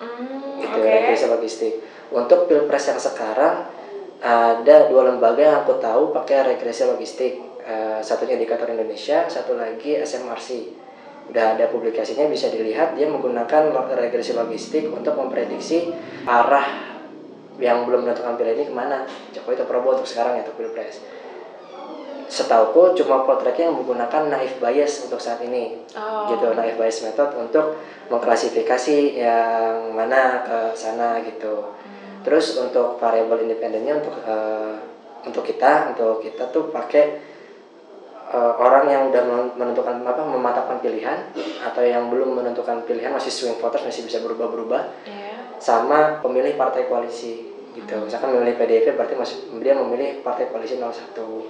Hmm, 0.00 0.58
gitu 0.58 0.78
oke. 0.82 0.90
regresi 0.90 1.26
logistik. 1.30 1.74
Untuk 2.10 2.50
pilpres 2.50 2.90
yang 2.90 2.98
sekarang 2.98 3.79
ada 4.20 4.92
dua 4.92 5.08
lembaga 5.08 5.40
yang 5.40 5.56
aku 5.64 5.80
tahu 5.80 6.12
pakai 6.12 6.56
regresi 6.56 6.84
logistik. 6.84 7.40
Eh, 7.60 8.00
satunya 8.00 8.40
indikator 8.40 8.68
Indonesia 8.68 9.28
satu 9.28 9.56
lagi 9.56 9.96
SMRC 10.00 10.80
udah 11.30 11.54
ada 11.54 11.70
publikasinya 11.70 12.26
bisa 12.26 12.50
dilihat 12.50 12.98
dia 12.98 13.06
menggunakan 13.06 13.70
regresi 13.94 14.34
logistik 14.34 14.90
untuk 14.90 15.14
memprediksi 15.14 15.94
arah 16.26 16.90
yang 17.60 17.84
belum 17.86 18.08
menentukan 18.08 18.34
pilihan 18.34 18.56
ini 18.58 18.66
ke 18.72 18.74
mana. 18.74 19.04
Jokowi 19.30 19.54
atau 19.60 19.66
Prabowo 19.68 20.00
untuk 20.00 20.08
sekarang 20.08 20.40
ya 20.40 20.48
untuk 20.48 20.56
pilpres. 20.58 21.04
Setauku 22.30 22.94
cuma 22.94 23.26
poltreknya 23.26 23.68
yang 23.68 23.76
menggunakan 23.82 24.22
naif 24.30 24.58
bias 24.58 25.06
untuk 25.06 25.20
saat 25.20 25.42
ini. 25.44 25.82
Oh. 25.94 26.30
gitu 26.32 26.56
naif 26.56 26.80
bias 26.80 27.04
method 27.04 27.30
untuk 27.36 27.78
mengklasifikasi 28.08 29.20
yang 29.20 29.92
mana 29.92 30.42
ke 30.42 30.58
sana 30.74 31.20
gitu. 31.22 31.74
Hmm. 31.74 31.99
Terus 32.20 32.56
untuk 32.56 32.96
variabel 32.96 33.42
independennya 33.42 33.96
untuk 33.96 34.14
eh, 34.20 34.76
untuk 35.22 35.42
kita 35.42 35.92
untuk 35.92 36.20
kita 36.20 36.48
tuh 36.48 36.68
pakai 36.68 37.04
eh, 38.30 38.52
orang 38.56 38.84
yang 38.86 39.02
udah 39.08 39.22
men- 39.22 39.54
menentukan 39.56 40.00
apa 40.00 40.22
mematapkan 40.22 40.78
pilihan 40.78 41.18
atau 41.60 41.82
yang 41.82 42.08
belum 42.08 42.32
menentukan 42.34 42.84
pilihan 42.84 43.10
masih 43.10 43.28
swing 43.28 43.56
voters 43.56 43.82
masih 43.82 44.04
bisa 44.04 44.20
berubah-berubah 44.20 44.82
Iya. 45.04 45.58
sama 45.58 46.20
pemilih 46.20 46.56
partai 46.56 46.86
koalisi 46.86 47.48
gitu. 47.70 47.94
Misalkan 48.00 48.34
memilih 48.34 48.56
PDIP 48.56 48.92
berarti 48.92 49.14
masih 49.14 49.36
dia 49.58 49.74
memilih 49.74 50.20
partai 50.20 50.48
koalisi 50.48 50.74
01 50.74 50.90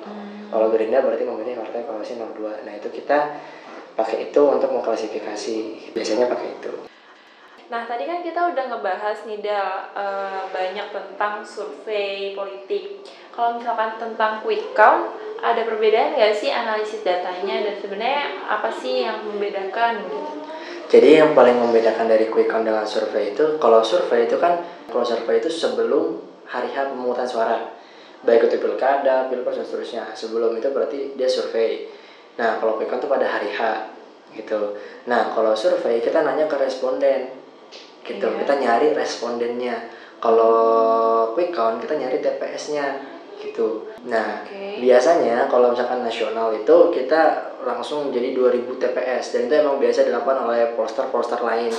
Hmm. 0.05 0.51
kalau 0.51 0.69
Gerindra 0.69 1.01
berarti 1.01 1.25
memilih 1.25 1.57
partai 1.57 1.83
koalisi 1.83 2.15
02 2.15 2.61
nah 2.61 2.73
itu 2.73 2.89
kita 2.89 3.19
pakai 3.91 4.29
itu 4.29 4.41
untuk 4.41 4.71
mengklasifikasi. 4.71 5.57
Biasanya 5.93 6.27
pakai 6.27 6.49
itu 6.57 6.73
Nah, 7.71 7.87
tadi 7.87 8.03
kan 8.03 8.19
kita 8.19 8.51
udah 8.51 8.65
ngebahas 8.67 9.31
nih 9.31 9.47
Dal 9.47 9.95
eh, 9.95 10.43
banyak 10.51 10.91
tentang 10.91 11.47
survei 11.47 12.35
politik. 12.35 13.07
Kalau 13.31 13.63
misalkan 13.63 13.95
tentang 13.95 14.43
quick 14.43 14.75
count, 14.75 15.15
ada 15.39 15.63
perbedaan 15.63 16.19
nggak 16.19 16.35
sih 16.35 16.51
analisis 16.51 17.07
datanya 17.07 17.63
dan 17.63 17.79
sebenarnya 17.79 18.43
apa 18.51 18.75
sih 18.75 19.07
yang 19.07 19.23
membedakan 19.23 20.03
gitu? 20.03 20.19
Jadi 20.91 21.23
yang 21.23 21.31
paling 21.39 21.55
membedakan 21.63 22.11
dari 22.11 22.27
quick 22.27 22.51
count 22.51 22.67
dengan 22.67 22.83
survei 22.83 23.39
itu, 23.39 23.55
kalau 23.63 23.87
survei 23.87 24.27
itu 24.27 24.35
kan, 24.43 24.67
kalau 24.91 25.07
survei 25.07 25.39
itu 25.39 25.47
sebelum 25.47 26.19
hari 26.51 26.75
H 26.75 26.91
pemungutan 26.91 27.31
suara, 27.31 27.71
baik 28.27 28.51
itu 28.51 28.59
pilkada, 28.59 29.31
pilpres 29.31 29.63
dan 29.63 29.67
seterusnya. 29.71 30.05
Sebelum 30.19 30.59
itu 30.59 30.75
berarti 30.75 31.15
dia 31.15 31.31
survei. 31.31 31.87
Nah, 32.35 32.59
kalau 32.59 32.75
quick 32.75 32.91
count 32.91 33.07
tuh 33.07 33.11
pada 33.15 33.31
hari 33.31 33.55
H 33.55 33.95
gitu. 34.35 34.75
Nah, 35.07 35.31
kalau 35.31 35.55
survei 35.55 36.03
kita 36.03 36.27
nanya 36.27 36.51
ke 36.51 36.59
responden 36.59 37.40
gitu. 38.05 38.27
Iya. 38.27 38.39
Kita 38.45 38.55
nyari 38.59 38.89
respondennya. 38.97 39.77
Kalau 40.21 40.57
quick 41.33 41.53
count 41.57 41.81
kita 41.81 41.97
nyari 41.97 42.21
TPS-nya 42.21 42.87
gitu. 43.41 43.89
Nah, 44.05 44.45
Oke. 44.45 44.85
biasanya 44.85 45.49
kalau 45.49 45.73
misalkan 45.73 46.05
nasional 46.05 46.53
itu 46.53 46.77
kita 46.93 47.53
langsung 47.65 48.13
jadi 48.13 48.37
2000 48.37 48.77
TPS 48.77 49.25
dan 49.33 49.41
itu 49.49 49.55
emang 49.57 49.81
biasa 49.81 50.05
dilakukan 50.05 50.45
oleh 50.45 50.77
poster-poster 50.77 51.41
lain. 51.41 51.73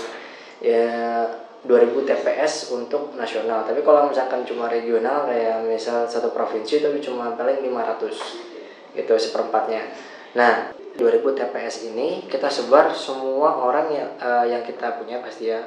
Ya 0.61 1.25
2000 1.61 1.93
TPS 2.09 2.73
untuk 2.73 3.13
nasional. 3.13 3.61
Tapi 3.61 3.85
kalau 3.85 4.09
misalkan 4.09 4.41
cuma 4.41 4.65
regional 4.65 5.29
kayak 5.29 5.61
misal 5.61 6.09
satu 6.09 6.33
provinsi 6.33 6.81
itu 6.81 6.89
cuma 7.05 7.37
paling 7.37 7.61
500 7.61 8.97
gitu 8.97 9.13
seperempatnya. 9.13 9.85
Nah, 10.33 10.73
2000 10.97 11.37
TPS 11.37 11.93
ini 11.93 12.25
kita 12.25 12.49
sebar 12.49 12.89
semua 12.97 13.61
orang 13.61 13.93
yang 13.93 14.09
eh, 14.17 14.45
yang 14.57 14.63
kita 14.65 14.97
punya 14.97 15.21
pasti 15.21 15.53
ya 15.53 15.61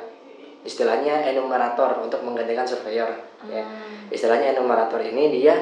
istilahnya 0.64 1.28
enumerator 1.28 2.00
untuk 2.00 2.24
menggantikan 2.24 2.64
surveyor 2.64 3.12
ya. 3.46 3.62
Hmm. 3.62 4.08
istilahnya 4.08 4.56
enumerator 4.56 4.98
ini 5.04 5.28
dia 5.28 5.54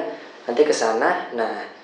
nanti 0.47 0.63
ke 0.63 0.71
sana 0.71 1.27
nah 1.35 1.83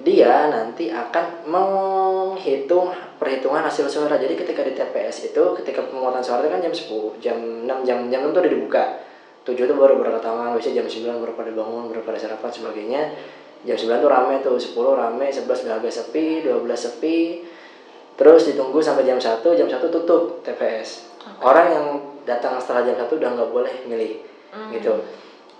dia 0.00 0.48
nanti 0.48 0.88
akan 0.88 1.44
menghitung 1.44 2.88
perhitungan 3.20 3.60
hasil 3.60 3.84
suara. 3.84 4.16
Jadi 4.16 4.32
ketika 4.32 4.64
di 4.64 4.72
TPS 4.72 5.28
itu 5.28 5.42
ketika 5.60 5.84
pemungutan 5.84 6.24
suara 6.24 6.40
itu 6.40 6.48
kan 6.48 6.60
jam 6.64 6.72
10 6.72 7.20
jam 7.20 7.36
6 7.68 7.84
jam 7.84 8.08
jam 8.08 8.20
6 8.24 8.32
itu 8.32 8.38
udah 8.40 8.52
dibuka. 8.56 8.84
7 9.44 9.52
itu 9.60 9.74
baru 9.76 10.00
berangkat 10.00 10.24
tangan 10.24 10.56
biasanya 10.56 10.80
jam 10.80 10.86
9 10.88 11.20
baru 11.20 11.32
pada 11.36 11.52
bangun 11.52 11.92
baru 11.92 12.00
pada 12.00 12.16
sarapan 12.16 12.48
sebagainya. 12.48 13.02
Jam 13.68 13.76
9 13.76 14.00
tuh 14.00 14.08
rame 14.08 14.34
tuh 14.40 14.56
10 14.56 14.72
rame 14.72 15.26
11 15.28 15.44
udah 15.44 15.76
agak 15.76 15.92
sepi 15.92 16.48
12 16.48 16.64
sepi. 16.64 17.18
Terus 18.16 18.48
ditunggu 18.48 18.80
sampai 18.80 19.04
jam 19.04 19.20
1 19.20 19.44
jam 19.44 19.68
1 19.68 19.84
tutup 19.84 20.40
TPS 20.40 21.10
orang 21.40 21.66
yang 21.68 21.86
datang 22.28 22.60
setelah 22.60 22.86
jam 22.86 22.96
1 22.96 23.08
udah 23.08 23.30
nggak 23.36 23.50
boleh 23.50 23.74
milih 23.86 24.12
Hmm. 24.50 24.74
gitu 24.74 24.98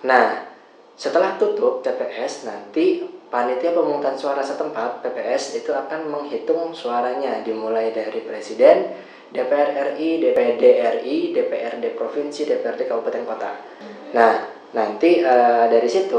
nah 0.02 0.50
setelah 0.98 1.38
tutup 1.38 1.78
TPS 1.80 2.50
nanti 2.50 3.06
panitia 3.30 3.70
pemungutan 3.70 4.18
suara 4.18 4.42
setempat 4.42 5.00
PPS 5.06 5.62
itu 5.62 5.70
akan 5.70 6.10
menghitung 6.10 6.74
suaranya 6.74 7.40
dimulai 7.46 7.94
dari 7.94 8.26
presiden 8.26 8.90
DPR 9.30 9.94
RI, 9.94 10.18
DPD 10.18 10.62
RI, 10.82 11.30
DPRD 11.30 11.94
provinsi, 11.94 12.50
DPRD 12.50 12.90
kabupaten 12.90 13.22
kota. 13.22 13.62
Nah, 14.10 14.42
nanti 14.74 15.22
eh, 15.22 15.64
dari 15.70 15.86
situ 15.86 16.18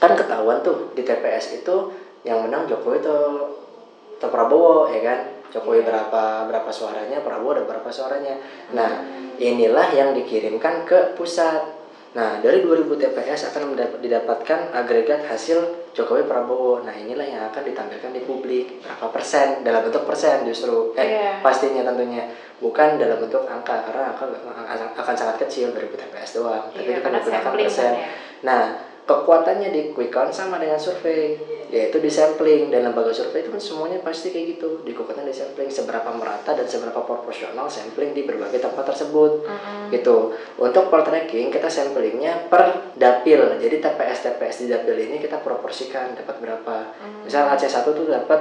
kan 0.00 0.16
ketahuan 0.16 0.64
tuh 0.64 0.96
di 0.96 1.04
TPS 1.04 1.60
itu 1.60 1.92
yang 2.24 2.48
menang 2.48 2.64
Jokowi 2.64 3.04
atau 3.04 3.52
atau 4.16 4.28
Prabowo 4.32 4.88
ya 4.88 5.04
kan 5.04 5.18
Jokowi 5.52 5.84
berapa 5.84 6.48
berapa 6.48 6.70
suaranya 6.72 7.20
Prabowo 7.20 7.52
ada 7.52 7.62
berapa 7.62 7.88
suaranya. 7.88 8.40
Nah 8.72 8.90
inilah 9.36 9.92
yang 9.92 10.16
dikirimkan 10.16 10.82
ke 10.82 11.12
pusat. 11.12 11.60
Nah 12.12 12.40
dari 12.40 12.60
2000 12.60 12.88
TPS 12.92 13.52
akan 13.52 13.72
didapatkan 14.00 14.72
agregat 14.72 15.28
hasil 15.28 15.92
Jokowi 15.92 16.24
Prabowo. 16.24 16.80
Nah 16.80 16.92
inilah 16.92 17.24
yang 17.24 17.42
akan 17.48 17.62
ditampilkan 17.62 18.10
di 18.12 18.20
publik. 18.24 18.80
Berapa 18.80 19.12
persen? 19.12 19.60
Dalam 19.60 19.84
bentuk 19.84 20.04
persen 20.04 20.44
justru. 20.44 20.96
Eh 20.96 21.04
Iya. 21.04 21.44
pastinya 21.44 21.84
tentunya. 21.84 22.32
Bukan 22.56 22.96
dalam 22.96 23.18
bentuk 23.18 23.44
angka 23.44 23.84
karena 23.84 24.12
angka 24.12 24.24
akan 24.96 25.14
sangat 25.16 25.36
kecil 25.44 25.72
2000 25.72 26.00
TPS 26.00 26.40
doang. 26.40 26.64
Tapi 26.72 26.80
Iya, 26.80 26.96
kita 26.96 27.00
karena 27.04 27.18
menggunakan 27.20 27.52
persen. 27.60 27.84
kan 27.84 28.00
ya. 28.00 28.08
Nah, 28.42 28.62
kekuatannya 29.02 29.74
di 29.74 29.80
quick 29.90 30.14
count 30.14 30.30
sama 30.30 30.62
dengan 30.62 30.78
survei, 30.78 31.34
yaitu 31.72 31.98
di 31.98 32.06
sampling 32.06 32.70
dan 32.70 32.86
lembaga 32.86 33.10
survei 33.10 33.42
itu 33.42 33.50
kan 33.50 33.58
semuanya 33.58 33.98
pasti 34.04 34.30
kayak 34.30 34.56
gitu. 34.58 34.84
Dikuatkan 34.86 35.26
di 35.26 35.34
sampling 35.34 35.66
seberapa 35.72 36.06
merata 36.14 36.54
dan 36.54 36.68
seberapa 36.68 37.02
proporsional 37.02 37.66
sampling 37.66 38.14
di 38.14 38.22
berbagai 38.22 38.62
tempat 38.62 38.94
tersebut. 38.94 39.42
Mm-mm. 39.42 39.90
Gitu. 39.90 40.36
Untuk 40.62 40.92
poltreking 40.92 41.50
kita 41.50 41.66
samplingnya 41.66 42.46
per 42.46 42.94
dapil. 42.94 43.58
Jadi 43.58 43.82
TPS 43.82 44.18
TPS 44.30 44.56
di 44.62 44.66
dapil 44.70 44.96
ini 45.10 45.18
kita 45.18 45.42
proporsikan 45.42 46.14
dapat 46.14 46.38
berapa. 46.38 46.76
Misal 47.26 47.50
Aceh 47.50 47.66
1 47.66 47.82
tuh 47.90 48.06
dapat 48.06 48.40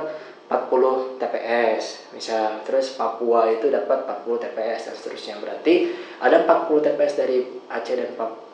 40 0.51 1.15
TPS 1.15 2.11
misal 2.11 2.59
terus 2.67 2.99
Papua 2.99 3.47
itu 3.47 3.71
dapat 3.71 4.03
40 4.03 4.43
TPS 4.43 4.91
dan 4.91 4.95
seterusnya 4.99 5.35
berarti 5.39 5.95
ada 6.19 6.43
40 6.43 6.91
TPS 6.91 7.13
dari 7.15 7.39
Aceh 7.71 7.95
dan 7.95 8.11
Papua 8.19 8.50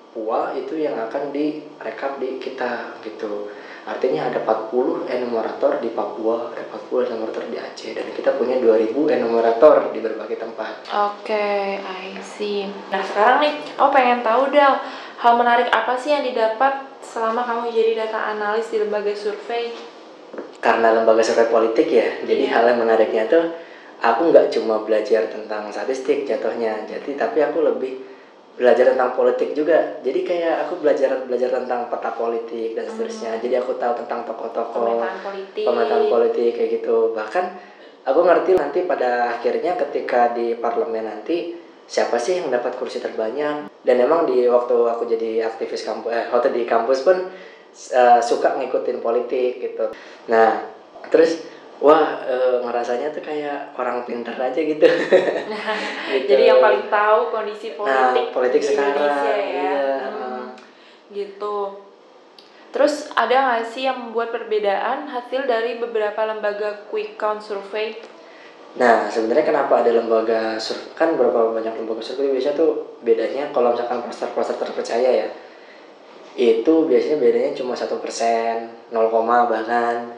itu 0.57 0.73
yang 0.81 0.97
akan 0.97 1.29
direkap 1.29 2.17
di 2.17 2.41
kita 2.41 2.97
gitu 3.05 3.53
artinya 3.87 4.27
ada 4.27 4.43
40 4.43 5.07
enumerator 5.07 5.79
di 5.79 5.93
Papua 5.93 6.51
ada 6.51 6.59
40 6.67 7.07
enumerator 7.07 7.43
di 7.47 7.55
Aceh 7.55 7.95
dan 7.95 8.03
kita 8.11 8.35
punya 8.35 8.59
2000 8.59 8.91
enumerator 8.91 9.93
di 9.95 9.99
berbagai 10.03 10.41
tempat 10.41 10.89
Oke, 10.91 11.79
I 11.79 12.19
see. 12.19 12.67
Nah 12.91 12.99
sekarang 12.99 13.39
nih, 13.39 13.53
aku 13.79 13.89
pengen 13.95 14.19
tahu 14.27 14.51
Dal, 14.51 14.83
hal 15.23 15.33
menarik 15.39 15.71
apa 15.71 15.95
sih 15.95 16.11
yang 16.11 16.25
didapat 16.25 16.83
selama 16.99 17.47
kamu 17.47 17.71
jadi 17.71 17.91
data 18.03 18.35
analis 18.35 18.67
di 18.67 18.83
lembaga 18.83 19.13
survei? 19.15 19.71
karena 20.57 20.91
lembaga 20.91 21.21
survei 21.23 21.47
politik 21.47 21.87
ya 21.87 22.25
jadi 22.25 22.43
Iya. 22.49 22.53
hal 22.57 22.63
yang 22.73 22.79
menariknya 22.83 23.23
tuh 23.29 23.55
aku 24.01 24.33
nggak 24.33 24.49
cuma 24.51 24.81
belajar 24.83 25.29
tentang 25.29 25.69
statistik 25.69 26.25
jatuhnya 26.25 26.83
jadi 26.89 27.13
tapi 27.13 27.39
aku 27.45 27.61
lebih 27.61 28.16
belajar 28.57 28.91
tentang 28.91 29.13
politik 29.13 29.53
juga. 29.53 30.01
Jadi 30.01 30.25
kayak 30.25 30.67
aku 30.67 30.81
belajar 30.81 31.23
belajar 31.29 31.49
tentang 31.53 31.87
peta 31.93 32.11
politik 32.17 32.73
dan 32.73 32.89
seterusnya. 32.89 33.37
Jadi 33.37 33.55
aku 33.61 33.77
tahu 33.77 33.93
tentang 34.03 34.25
tokoh-tokoh 34.25 34.81
Pemetaan 34.81 35.21
politik. 35.21 36.11
politik 36.11 36.49
kayak 36.57 36.69
gitu. 36.81 37.13
Bahkan 37.13 37.45
aku 38.09 38.19
ngerti 38.25 38.51
nanti 38.57 38.79
pada 38.89 39.37
akhirnya 39.37 39.77
ketika 39.77 40.33
di 40.33 40.57
parlemen 40.57 41.05
nanti 41.05 41.53
siapa 41.85 42.17
sih 42.17 42.41
yang 42.41 42.49
dapat 42.49 42.73
kursi 42.81 42.97
terbanyak? 42.97 43.69
Dan 43.85 43.95
emang 44.01 44.25
di 44.25 44.49
waktu 44.49 44.75
aku 44.89 45.05
jadi 45.05 45.45
aktivis 45.47 45.85
kampus 45.85 46.09
eh 46.11 46.25
waktu 46.33 46.49
di 46.51 46.65
kampus 46.65 47.05
pun 47.05 47.29
eh, 47.93 48.19
suka 48.25 48.57
ngikutin 48.57 48.99
politik 49.05 49.61
gitu. 49.61 49.93
Nah 50.33 50.65
terus 51.13 51.45
wah 51.77 52.25
eh, 52.25 52.57
ngerasanya 52.65 53.13
tuh 53.13 53.21
kayak 53.21 53.77
orang 53.77 54.01
pintar 54.03 54.33
aja 54.35 54.57
gitu 54.57 54.85
Gitu. 56.07 56.25
Jadi 56.25 56.43
yang 56.49 56.57
paling 56.59 56.89
tahu 56.89 57.19
kondisi 57.29 57.77
Nah, 57.77 58.11
politik, 58.11 58.25
politik 58.33 58.61
di 58.61 58.67
sekarang, 58.73 58.95
Indonesia 58.95 59.33
ya. 59.33 59.45
iya, 59.45 59.79
Hmm. 60.07 60.45
Gitu. 61.11 61.57
Terus 62.67 63.09
ada 63.13 63.35
nggak 63.35 63.63
sih 63.69 63.87
yang 63.87 63.97
membuat 64.09 64.29
perbedaan 64.29 65.07
hasil 65.07 65.47
dari 65.47 65.79
beberapa 65.79 66.19
lembaga 66.25 66.85
quick 66.89 67.15
count 67.15 67.39
survey? 67.39 67.95
Nah, 68.77 69.09
sebenarnya 69.09 69.45
kenapa 69.47 69.81
ada 69.81 69.89
lembaga 69.89 70.59
survei? 70.61 70.93
Kan 70.93 71.17
berapa 71.17 71.55
banyak 71.55 71.73
lembaga 71.73 72.03
survei 72.03 72.29
biasanya 72.29 72.59
tuh 72.59 72.99
bedanya 73.01 73.49
kalau 73.49 73.73
misalkan 73.73 74.03
poster-poster 74.05 74.59
terpercaya 74.59 75.09
ya, 75.25 75.27
itu 76.37 76.73
biasanya 76.85 77.17
bedanya 77.17 77.51
cuma 77.57 77.73
satu 77.73 77.97
persen, 77.97 78.69
0, 78.93 79.09
bahkan 79.49 80.13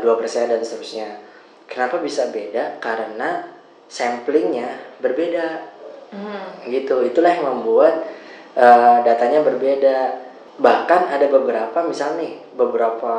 dua 0.00 0.14
persen 0.16 0.48
dan 0.48 0.64
seterusnya. 0.64 1.20
Kenapa 1.68 2.00
bisa 2.00 2.32
beda? 2.32 2.80
Karena 2.80 3.44
samplingnya 3.86 4.96
berbeda 5.04 5.72
Hmm. 6.12 6.68
gitu 6.68 7.00
itulah 7.08 7.32
yang 7.32 7.48
membuat 7.48 8.04
eh, 8.52 8.98
datanya 9.00 9.40
berbeda 9.40 10.12
bahkan 10.60 11.08
ada 11.08 11.24
beberapa 11.32 11.80
misal 11.88 12.20
nih 12.20 12.36
beberapa 12.52 13.14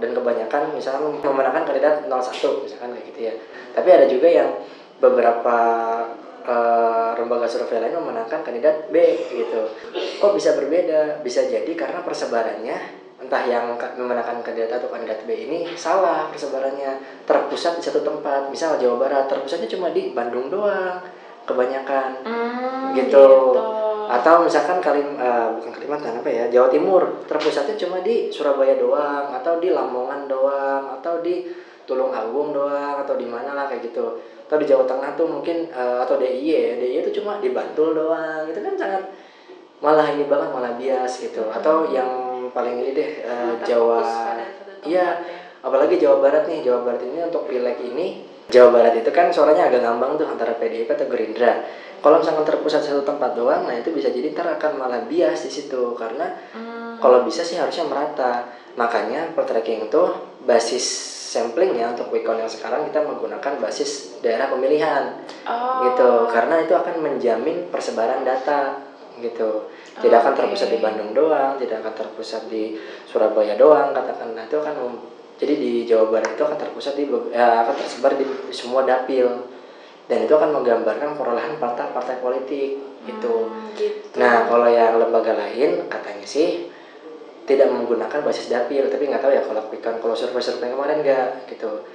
dan 0.00 0.16
kebanyakan 0.16 0.72
misalnya 0.72 1.20
memenangkan 1.20 1.68
kandidat 1.68 2.08
01 2.08 2.64
misalkan 2.64 2.96
kayak 2.96 3.06
gitu 3.12 3.20
ya 3.28 3.34
tapi 3.76 3.88
ada 3.92 4.08
juga 4.08 4.24
yang 4.32 4.56
beberapa 5.04 5.56
eh, 6.48 7.10
lembaga 7.20 7.44
survei 7.44 7.84
lain 7.84 8.00
memenangkan 8.00 8.40
kandidat 8.40 8.88
B 8.88 8.96
gitu 9.28 9.60
kok 9.92 10.32
bisa 10.32 10.56
berbeda 10.56 11.20
bisa 11.20 11.44
jadi 11.44 11.72
karena 11.76 12.00
persebarannya 12.00 12.99
entah 13.20 13.44
yang 13.44 13.76
ka- 13.76 13.94
memenangkan 13.94 14.40
kandidat 14.40 14.80
atau 14.80 14.88
kandidat 14.88 15.22
B 15.28 15.30
ini 15.36 15.58
salah 15.76 16.32
persebarannya. 16.32 17.24
Terpusat 17.28 17.78
di 17.78 17.82
satu 17.84 18.00
tempat 18.00 18.48
misal 18.48 18.80
Jawa 18.80 18.96
Barat 18.96 19.28
terpusatnya 19.28 19.68
cuma 19.68 19.92
di 19.92 20.16
Bandung 20.16 20.48
doang 20.48 21.04
kebanyakan. 21.44 22.24
Hmm, 22.24 22.96
gitu. 22.96 23.20
gitu. 23.54 23.68
atau 24.10 24.42
misalkan 24.42 24.82
Kalim 24.82 25.14
eh, 25.14 25.48
bukan 25.54 25.70
Kalimantan 25.70 26.18
apa 26.18 26.26
ya 26.26 26.44
Jawa 26.50 26.66
Timur 26.66 27.22
terpusatnya 27.30 27.78
cuma 27.78 28.02
di 28.02 28.26
Surabaya 28.26 28.74
doang 28.74 29.30
atau 29.38 29.62
di 29.62 29.70
Lamongan 29.70 30.26
doang 30.26 30.98
atau 30.98 31.22
di 31.22 31.46
Tulung 31.86 32.10
Agung 32.10 32.50
doang 32.50 33.02
atau 33.02 33.14
di 33.14 33.26
mana 33.26 33.54
lah 33.54 33.66
kayak 33.70 33.90
gitu. 33.90 34.18
Atau 34.46 34.58
di 34.58 34.66
Jawa 34.66 34.82
Tengah 34.86 35.14
tuh 35.14 35.26
mungkin 35.30 35.70
eh, 35.70 35.98
atau 36.02 36.18
DIY 36.18 36.46
ya 36.50 36.74
DIY 36.78 36.96
itu 37.06 37.22
cuma 37.22 37.38
di 37.38 37.50
Bantul 37.50 37.94
doang. 37.98 38.46
Itu 38.50 38.58
kan 38.62 38.74
sangat 38.74 39.02
malah 39.82 40.06
ini 40.10 40.26
banget 40.26 40.50
malah 40.54 40.74
bias 40.78 41.22
gitu. 41.22 41.46
Atau 41.50 41.90
yang 41.90 42.29
paling 42.50 42.74
ini 42.76 42.90
deh. 42.92 43.10
Terfokus 43.22 43.66
Jawa 43.66 44.00
iya 44.82 44.96
ya. 44.96 45.08
apalagi 45.60 45.96
Jawa 45.96 46.18
Barat 46.18 46.44
nih 46.44 46.60
Jawa 46.60 46.80
Barat 46.82 47.02
ini 47.02 47.18
untuk 47.20 47.44
pileg 47.44 47.76
ini 47.78 48.24
Jawa 48.48 48.72
Barat 48.72 48.96
itu 48.96 49.10
kan 49.10 49.28
suaranya 49.28 49.68
agak 49.68 49.80
ngambang 49.80 50.16
tuh 50.16 50.26
antara 50.26 50.56
PDIP 50.56 50.88
atau 50.88 51.06
Gerindra 51.06 51.52
kalau 52.00 52.16
misalkan 52.16 52.42
terpusat 52.44 52.80
satu 52.80 53.04
tempat 53.04 53.34
doang 53.34 53.62
nah 53.62 53.76
itu 53.76 53.92
bisa 53.92 54.08
jadi 54.08 54.32
ntar 54.32 54.56
akan 54.56 54.76
malah 54.76 55.04
bias 55.04 55.44
di 55.44 55.52
situ 55.52 55.92
karena 55.94 56.32
Hmm. 56.50 56.96
kalau 56.98 57.22
bisa 57.22 57.40
sih 57.40 57.56
harusnya 57.56 57.84
merata 57.84 58.44
makanya 58.74 59.30
poltreking 59.32 59.84
itu 59.84 60.02
basis 60.42 60.82
sampling 61.30 61.76
ya 61.76 61.92
untuk 61.92 62.08
quick 62.08 62.24
count 62.24 62.36
yang 62.36 62.48
sekarang 62.48 62.82
kita 62.82 62.98
menggunakan 63.00 63.60
basis 63.60 64.18
daerah 64.18 64.48
pemilihan 64.48 65.14
Oh. 65.44 65.86
gitu 65.86 66.08
karena 66.26 66.58
itu 66.58 66.72
akan 66.72 66.94
menjamin 66.98 67.68
persebaran 67.68 68.20
data 68.20 68.89
gitu 69.22 69.70
tidak 70.00 70.24
akan 70.24 70.34
terpusat 70.44 70.68
di 70.72 70.78
Bandung 70.80 71.12
doang 71.14 71.60
tidak 71.60 71.84
akan 71.84 71.94
terpusat 71.94 72.48
di 72.48 72.76
Surabaya 73.06 73.54
doang 73.54 73.92
katakan 73.92 74.34
nah 74.34 74.44
itu 74.44 74.56
akan 74.58 74.74
jadi 75.40 75.56
di 75.56 75.72
Jawa 75.88 76.12
Barat 76.12 76.36
itu 76.36 76.42
akan 76.44 76.58
terpusat 76.58 77.00
di 77.00 77.08
eh, 77.32 77.56
akan 77.64 77.74
tersebar 77.76 78.12
di 78.16 78.24
semua 78.52 78.84
dapil 78.84 79.48
dan 80.10 80.26
itu 80.26 80.32
akan 80.34 80.50
menggambarkan 80.58 81.14
perolehan 81.14 81.56
partai-partai 81.62 82.18
politik 82.18 82.76
gitu 83.06 83.48
Hmm, 83.70 83.78
gitu. 83.78 84.18
Nah, 84.20 84.44
kalau 84.50 84.68
yang 84.68 84.98
lembaga 84.98 85.32
lain 85.38 85.86
katanya 85.86 86.26
sih 86.26 86.68
tidak 87.46 87.70
menggunakan 87.70 88.20
basis 88.22 88.50
dapil, 88.50 88.86
tapi 88.90 89.06
nggak 89.08 89.22
tahu 89.22 89.32
ya 89.32 89.42
kalau 89.42 89.62
count 89.70 89.98
kalau 90.02 90.14
survei-survei 90.14 90.70
kemarin 90.74 91.02
nggak 91.02 91.50
gitu. 91.50 91.86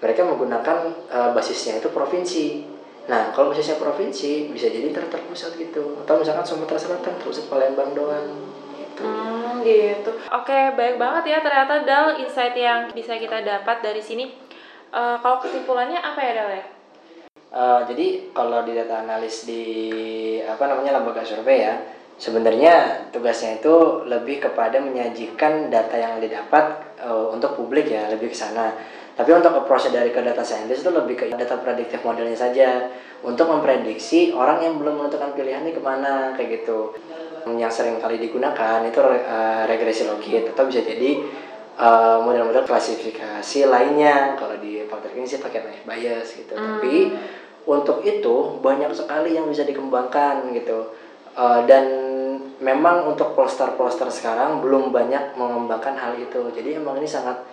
Mereka 0.00 0.22
menggunakan 0.22 0.78
eh, 1.10 1.30
basisnya 1.34 1.82
itu 1.82 1.90
provinsi. 1.90 2.75
Nah, 3.06 3.30
kalau 3.30 3.54
basisnya 3.54 3.78
provinsi 3.78 4.50
bisa 4.50 4.66
jadi 4.66 4.90
ter 4.90 5.06
terpusat 5.06 5.54
gitu. 5.54 6.02
Atau 6.02 6.18
misalkan 6.18 6.42
Sumatera 6.42 6.78
Selatan 6.78 7.14
terpusat 7.22 7.46
Palembang 7.46 7.94
doang. 7.94 8.26
Gitu. 8.74 9.02
Hmm, 9.06 9.62
gitu. 9.62 10.10
Oke, 10.34 10.74
baik 10.74 10.98
banget 10.98 11.36
ya 11.36 11.38
ternyata 11.38 11.86
Dal 11.86 12.18
insight 12.18 12.58
yang 12.58 12.90
bisa 12.90 13.14
kita 13.14 13.46
dapat 13.46 13.78
dari 13.78 14.02
sini. 14.02 14.26
Eh, 14.90 15.16
kalau 15.22 15.38
kesimpulannya 15.38 16.02
apa 16.02 16.20
ya 16.22 16.32
Dal 16.34 16.50
ya? 16.50 16.64
Eh, 17.56 17.80
jadi 17.86 18.06
kalau 18.34 18.66
di 18.66 18.74
data 18.74 19.06
analis 19.06 19.46
di 19.46 19.62
apa 20.42 20.66
namanya 20.66 20.98
lembaga 20.98 21.22
survei 21.22 21.62
ya, 21.62 21.78
sebenarnya 22.18 23.06
tugasnya 23.14 23.62
itu 23.62 24.02
lebih 24.04 24.42
kepada 24.42 24.82
menyajikan 24.82 25.70
data 25.70 25.94
yang 25.94 26.18
didapat 26.18 26.98
eh, 26.98 27.26
untuk 27.30 27.54
publik 27.54 27.86
ya, 27.86 28.10
lebih 28.10 28.34
ke 28.34 28.36
sana. 28.36 28.74
Tapi 29.16 29.30
untuk 29.32 29.52
approach 29.56 29.88
dari 29.88 30.12
ke 30.12 30.20
data 30.20 30.44
scientist 30.44 30.84
itu 30.84 30.92
lebih 30.92 31.16
ke 31.16 31.24
data 31.32 31.56
predictive 31.56 32.04
modelnya 32.04 32.36
saja 32.36 32.92
untuk 33.24 33.48
memprediksi 33.48 34.28
orang 34.36 34.60
yang 34.60 34.76
belum 34.76 35.00
menentukan 35.00 35.32
pilihannya 35.32 35.72
ke 35.72 35.80
mana 35.80 36.36
kayak 36.36 36.62
gitu. 36.62 36.92
Yang 37.48 37.72
sering 37.80 37.96
kali 37.96 38.20
digunakan 38.20 38.84
itu 38.84 39.00
eh, 39.00 39.62
regresi 39.64 40.04
logit 40.04 40.52
atau 40.52 40.68
bisa 40.68 40.84
jadi 40.84 41.10
eh, 41.80 42.18
model-model 42.20 42.68
klasifikasi 42.68 43.58
lainnya. 43.64 44.36
Kalau 44.36 44.60
di 44.60 44.84
faktor 44.84 45.16
ini 45.16 45.24
sih 45.24 45.40
pakai 45.40 45.64
naive 45.64 45.88
bias 45.88 46.36
gitu. 46.36 46.52
Hmm. 46.52 46.76
Tapi 46.76 47.16
untuk 47.64 48.04
itu 48.04 48.60
banyak 48.60 48.92
sekali 48.92 49.34
yang 49.34 49.48
bisa 49.48 49.64
dikembangkan 49.64 50.52
gitu 50.52 50.92
Eh, 51.36 51.60
dan 51.68 51.84
memang 52.64 53.12
untuk 53.12 53.36
polster-polster 53.36 54.08
sekarang 54.08 54.64
belum 54.64 54.88
banyak 54.88 55.36
mengembangkan 55.36 55.92
hal 55.92 56.16
itu 56.16 56.48
jadi 56.56 56.80
emang 56.80 56.96
ini 56.96 57.04
sangat 57.04 57.44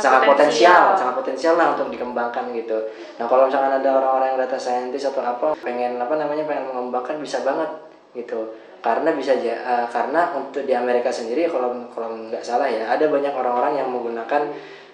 sangat, 0.00 0.22
potensial. 0.26 0.94
sangat 0.98 1.14
potensial 1.18 1.54
lah 1.54 1.74
untuk 1.76 1.90
dikembangkan 1.90 2.50
gitu. 2.56 2.78
Nah 3.20 3.26
kalau 3.26 3.46
misalkan 3.46 3.78
ada 3.78 3.88
orang-orang 3.94 4.34
yang 4.34 4.40
data 4.42 4.58
scientist 4.58 5.10
atau 5.14 5.22
apa 5.22 5.46
pengen 5.60 5.98
apa 6.00 6.14
namanya 6.18 6.44
pengen 6.46 6.74
mengembangkan 6.74 7.18
bisa 7.22 7.42
banget 7.46 7.70
gitu. 8.14 8.54
Karena 8.84 9.16
bisa 9.16 9.32
aja 9.34 9.54
eh, 9.54 9.86
karena 9.88 10.36
untuk 10.36 10.66
di 10.68 10.74
Amerika 10.76 11.08
sendiri 11.08 11.48
kalau 11.48 11.88
kalau 11.94 12.12
nggak 12.28 12.44
salah 12.44 12.68
ya 12.68 12.90
ada 12.90 13.08
banyak 13.08 13.32
orang-orang 13.32 13.80
yang 13.80 13.88
menggunakan 13.88 14.42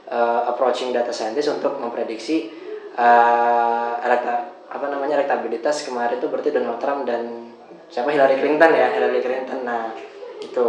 eh, 0.07 0.41
approaching 0.47 0.95
data 0.95 1.11
scientist 1.11 1.51
untuk 1.61 1.81
memprediksi 1.81 2.51
eh 2.95 3.93
elekta- 4.05 4.51
apa 4.71 4.87
namanya 4.87 5.19
elektabilitas 5.19 5.83
kemarin 5.83 6.23
itu 6.23 6.31
berarti 6.31 6.51
Donald 6.55 6.79
Trump 6.79 7.03
dan 7.03 7.51
siapa? 7.91 8.15
Hillary 8.15 8.39
Clinton 8.39 8.71
ya 8.71 8.89
Hillary 8.95 9.19
Clinton. 9.19 9.67
Nah 9.67 9.91
itu 10.39 10.67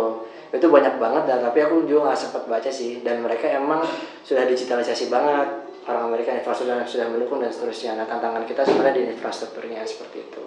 itu 0.51 0.67
banyak 0.67 0.99
banget 0.99 1.23
dan 1.31 1.39
tapi 1.39 1.63
aku 1.63 1.87
juga 1.87 2.11
nggak 2.11 2.19
sempat 2.19 2.43
baca 2.45 2.69
sih 2.69 2.99
dan 3.01 3.23
mereka 3.23 3.47
emang 3.47 3.81
sudah 4.21 4.43
digitalisasi 4.43 5.07
banget 5.07 5.47
orang 5.87 6.11
Amerika 6.11 6.35
infrastruktur 6.35 6.83
sudah 6.83 7.07
mendukung 7.07 7.39
dan 7.39 7.49
seterusnya 7.49 7.95
nah 7.95 8.05
tantangan 8.05 8.43
kita 8.43 8.67
sebenarnya 8.67 8.95
di 8.99 9.03
infrastrukturnya 9.15 9.81
seperti 9.87 10.27
itu 10.27 10.43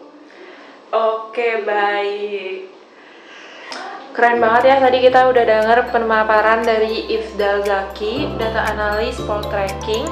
Oke, 0.95 1.67
baik. 1.67 2.71
Keren 4.15 4.39
banget 4.39 4.63
ya 4.71 4.77
tadi 4.79 5.03
kita 5.03 5.27
udah 5.27 5.43
denger 5.43 5.91
pemaparan 5.91 6.63
dari 6.63 7.11
Ifdal 7.11 7.67
Zaki, 7.67 8.31
data 8.39 8.63
analis 8.71 9.19
poll 9.27 9.43
tracking. 9.51 10.07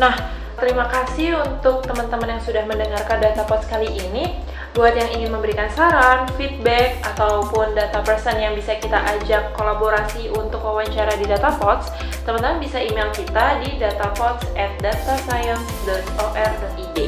Nah, 0.00 0.16
terima 0.56 0.88
kasih 0.88 1.36
untuk 1.36 1.84
teman-teman 1.84 2.32
yang 2.32 2.40
sudah 2.40 2.64
mendengarkan 2.64 3.20
data 3.20 3.44
pods 3.44 3.68
kali 3.68 3.92
ini. 3.92 4.40
Buat 4.76 4.92
yang 4.92 5.08
ingin 5.16 5.32
memberikan 5.32 5.72
saran, 5.72 6.28
feedback, 6.36 7.00
ataupun 7.00 7.72
data 7.72 8.04
person 8.04 8.36
yang 8.36 8.52
bisa 8.52 8.76
kita 8.76 9.00
ajak 9.16 9.56
kolaborasi 9.56 10.28
untuk 10.36 10.60
wawancara 10.60 11.16
di 11.16 11.24
data 11.24 11.48
pods, 11.56 11.88
teman-teman 12.28 12.60
bisa 12.60 12.84
email 12.84 13.08
kita 13.08 13.56
di 13.64 13.80
datapods 13.80 14.44
at 14.52 14.76
datascience.or.id. 14.84 16.98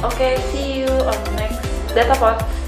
Oke, 0.00 0.40
see 0.48 0.80
you 0.80 0.88
on 1.04 1.20
next 1.36 1.60
data 1.92 2.16
pods. 2.16 2.63